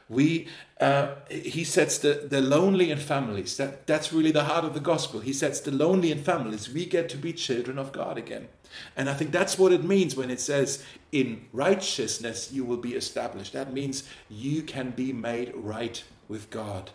We, 0.08 0.46
uh, 0.80 1.16
he 1.28 1.64
sets 1.64 1.98
the, 1.98 2.26
the 2.30 2.40
lonely 2.40 2.90
in 2.90 2.98
families. 2.98 3.56
That, 3.56 3.86
that's 3.86 4.12
really 4.12 4.30
the 4.30 4.44
heart 4.44 4.64
of 4.64 4.72
the 4.72 4.80
gospel. 4.80 5.20
He 5.20 5.32
sets 5.32 5.60
the 5.60 5.72
lonely 5.72 6.12
in 6.12 6.22
families. 6.22 6.72
We 6.72 6.86
get 6.86 7.08
to 7.10 7.16
be 7.16 7.32
children 7.32 7.78
of 7.78 7.92
God 7.92 8.16
again. 8.16 8.48
And 8.96 9.10
I 9.10 9.14
think 9.14 9.32
that's 9.32 9.58
what 9.58 9.72
it 9.72 9.84
means 9.84 10.16
when 10.16 10.30
it 10.30 10.40
says, 10.40 10.84
in 11.10 11.46
righteousness 11.52 12.52
you 12.52 12.64
will 12.64 12.76
be 12.76 12.94
established. 12.94 13.52
That 13.52 13.72
means 13.72 14.04
you 14.28 14.62
can 14.62 14.90
be 14.90 15.12
made 15.12 15.52
right 15.54 16.02
with 16.28 16.50
God. 16.50 16.90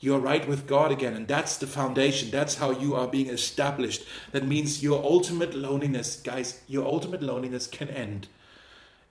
You're 0.00 0.20
right 0.20 0.46
with 0.46 0.68
God 0.68 0.92
again, 0.92 1.14
and 1.14 1.26
that's 1.26 1.56
the 1.56 1.66
foundation. 1.66 2.30
That's 2.30 2.54
how 2.54 2.70
you 2.70 2.94
are 2.94 3.08
being 3.08 3.28
established. 3.28 4.04
That 4.30 4.46
means 4.46 4.82
your 4.82 5.02
ultimate 5.02 5.54
loneliness, 5.54 6.16
guys, 6.16 6.60
your 6.68 6.86
ultimate 6.86 7.22
loneliness 7.22 7.66
can 7.66 7.88
end. 7.88 8.28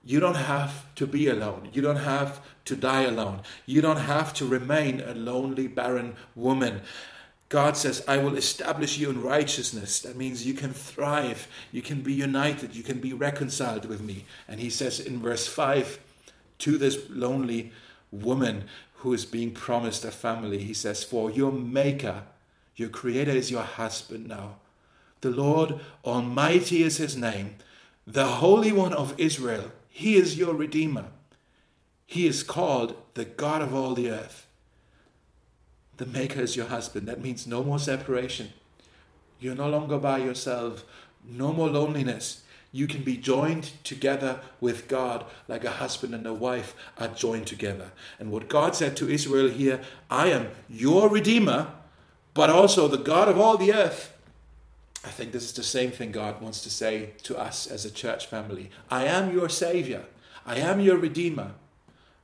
You 0.02 0.20
don't 0.20 0.36
have 0.36 0.86
to 0.94 1.06
be 1.06 1.28
alone. 1.28 1.68
You 1.74 1.82
don't 1.82 1.96
have 1.96 2.40
to 2.64 2.76
die 2.76 3.02
alone. 3.02 3.42
You 3.66 3.82
don't 3.82 3.98
have 3.98 4.32
to 4.34 4.46
remain 4.46 5.02
a 5.02 5.12
lonely, 5.12 5.66
barren 5.66 6.16
woman. 6.34 6.80
God 7.50 7.76
says, 7.76 8.02
I 8.08 8.18
will 8.18 8.36
establish 8.36 8.98
you 8.98 9.10
in 9.10 9.22
righteousness. 9.22 10.00
That 10.00 10.16
means 10.16 10.46
you 10.46 10.54
can 10.54 10.72
thrive, 10.72 11.48
you 11.72 11.82
can 11.82 12.02
be 12.02 12.12
united, 12.12 12.74
you 12.74 12.82
can 12.82 13.00
be 13.00 13.12
reconciled 13.12 13.86
with 13.86 14.00
me. 14.00 14.24
And 14.46 14.60
he 14.60 14.70
says 14.70 15.00
in 15.00 15.20
verse 15.20 15.46
5 15.46 15.98
to 16.58 16.78
this 16.78 16.98
lonely 17.08 17.72
woman 18.10 18.64
who 18.98 19.12
is 19.12 19.24
being 19.24 19.52
promised 19.52 20.04
a 20.04 20.10
family, 20.10 20.58
he 20.58 20.74
says, 20.74 21.04
For 21.04 21.30
your 21.30 21.52
maker, 21.52 22.24
your 22.74 22.88
creator 22.88 23.30
is 23.30 23.50
your 23.50 23.62
husband 23.62 24.26
now. 24.26 24.56
The 25.20 25.30
Lord 25.30 25.80
Almighty 26.04 26.82
is 26.82 26.96
his 26.96 27.16
name, 27.16 27.56
the 28.06 28.26
Holy 28.26 28.72
One 28.72 28.92
of 28.92 29.14
Israel. 29.18 29.72
He 29.88 30.16
is 30.16 30.38
your 30.38 30.54
Redeemer. 30.54 31.06
He 32.06 32.26
is 32.26 32.42
called 32.42 32.96
the 33.14 33.24
God 33.24 33.62
of 33.62 33.74
all 33.74 33.94
the 33.94 34.10
earth. 34.10 34.46
The 35.98 36.06
Maker 36.06 36.40
is 36.40 36.56
your 36.56 36.66
husband. 36.66 37.08
That 37.08 37.22
means 37.22 37.46
no 37.46 37.62
more 37.62 37.78
separation. 37.78 38.50
You're 39.40 39.54
no 39.54 39.68
longer 39.68 39.98
by 39.98 40.18
yourself. 40.18 40.84
No 41.24 41.52
more 41.52 41.68
loneliness. 41.68 42.42
You 42.70 42.86
can 42.86 43.02
be 43.02 43.16
joined 43.16 43.72
together 43.82 44.40
with 44.60 44.88
God 44.88 45.24
like 45.46 45.64
a 45.64 45.70
husband 45.70 46.14
and 46.14 46.26
a 46.26 46.34
wife 46.34 46.74
are 46.98 47.08
joined 47.08 47.46
together. 47.46 47.92
And 48.18 48.30
what 48.30 48.48
God 48.48 48.74
said 48.74 48.96
to 48.98 49.08
Israel 49.08 49.48
here 49.48 49.80
I 50.10 50.28
am 50.28 50.48
your 50.68 51.08
Redeemer, 51.08 51.72
but 52.34 52.50
also 52.50 52.88
the 52.88 52.98
God 52.98 53.28
of 53.28 53.38
all 53.38 53.56
the 53.56 53.72
earth. 53.72 54.14
I 55.04 55.08
think 55.08 55.32
this 55.32 55.44
is 55.44 55.52
the 55.52 55.62
same 55.62 55.90
thing 55.90 56.12
God 56.12 56.42
wants 56.42 56.62
to 56.62 56.70
say 56.70 57.10
to 57.22 57.38
us 57.38 57.66
as 57.66 57.84
a 57.84 57.90
church 57.90 58.26
family. 58.26 58.70
I 58.90 59.04
am 59.04 59.32
your 59.32 59.48
Savior, 59.48 60.04
I 60.44 60.56
am 60.56 60.80
your 60.80 60.98
Redeemer, 60.98 61.52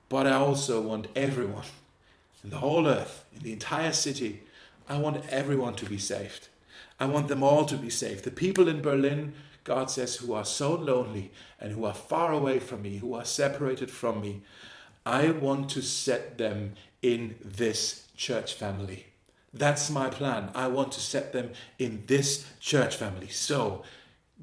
but 0.08 0.26
I 0.26 0.32
also 0.32 0.80
want 0.80 1.06
everyone 1.16 1.64
in 2.44 2.50
the 2.50 2.58
whole 2.58 2.86
earth, 2.86 3.24
in 3.34 3.42
the 3.42 3.52
entire 3.52 3.92
city, 3.92 4.42
I 4.86 4.98
want 4.98 5.24
everyone 5.30 5.74
to 5.76 5.86
be 5.86 5.96
saved. 5.96 6.48
I 7.00 7.06
want 7.06 7.28
them 7.28 7.42
all 7.42 7.64
to 7.64 7.76
be 7.76 7.88
saved. 7.88 8.24
The 8.24 8.30
people 8.30 8.68
in 8.68 8.82
Berlin, 8.82 9.32
God 9.64 9.90
says, 9.90 10.16
who 10.16 10.34
are 10.34 10.44
so 10.44 10.74
lonely 10.74 11.32
and 11.58 11.72
who 11.72 11.84
are 11.86 11.94
far 11.94 12.32
away 12.32 12.58
from 12.58 12.82
me, 12.82 12.98
who 12.98 13.14
are 13.14 13.24
separated 13.24 13.90
from 13.90 14.20
me, 14.20 14.42
I 15.06 15.30
want 15.30 15.70
to 15.70 15.82
set 15.82 16.38
them 16.38 16.74
in 17.02 17.36
this 17.42 18.06
church 18.16 18.54
family. 18.54 19.06
That's 19.52 19.90
my 19.90 20.10
plan. 20.10 20.50
I 20.54 20.68
want 20.68 20.92
to 20.92 21.00
set 21.00 21.32
them 21.32 21.52
in 21.78 22.04
this 22.06 22.46
church 22.60 22.96
family. 22.96 23.28
So 23.28 23.82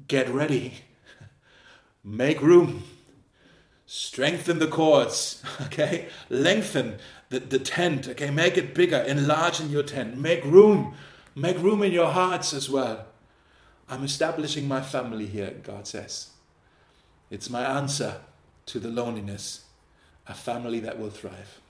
get 0.08 0.28
ready, 0.28 0.74
make 2.04 2.40
room, 2.40 2.82
strengthen 3.86 4.58
the 4.58 4.66
cords, 4.66 5.42
okay? 5.62 6.08
Lengthen 6.30 6.98
the, 7.28 7.40
the 7.40 7.58
tent, 7.58 8.08
okay? 8.08 8.30
Make 8.30 8.56
it 8.56 8.74
bigger, 8.74 8.98
enlarge 8.98 9.60
in 9.60 9.70
your 9.70 9.82
tent, 9.82 10.18
make 10.18 10.44
room, 10.44 10.94
make 11.36 11.58
room 11.58 11.82
in 11.82 11.92
your 11.92 12.10
hearts 12.10 12.52
as 12.52 12.70
well. 12.70 13.06
I'm 13.92 14.04
establishing 14.04 14.66
my 14.66 14.80
family 14.80 15.26
here, 15.26 15.50
God 15.62 15.86
says. 15.86 16.30
It's 17.30 17.50
my 17.50 17.62
answer 17.62 18.22
to 18.64 18.80
the 18.80 18.88
loneliness, 18.88 19.66
a 20.26 20.32
family 20.32 20.80
that 20.80 20.98
will 20.98 21.10
thrive. 21.10 21.60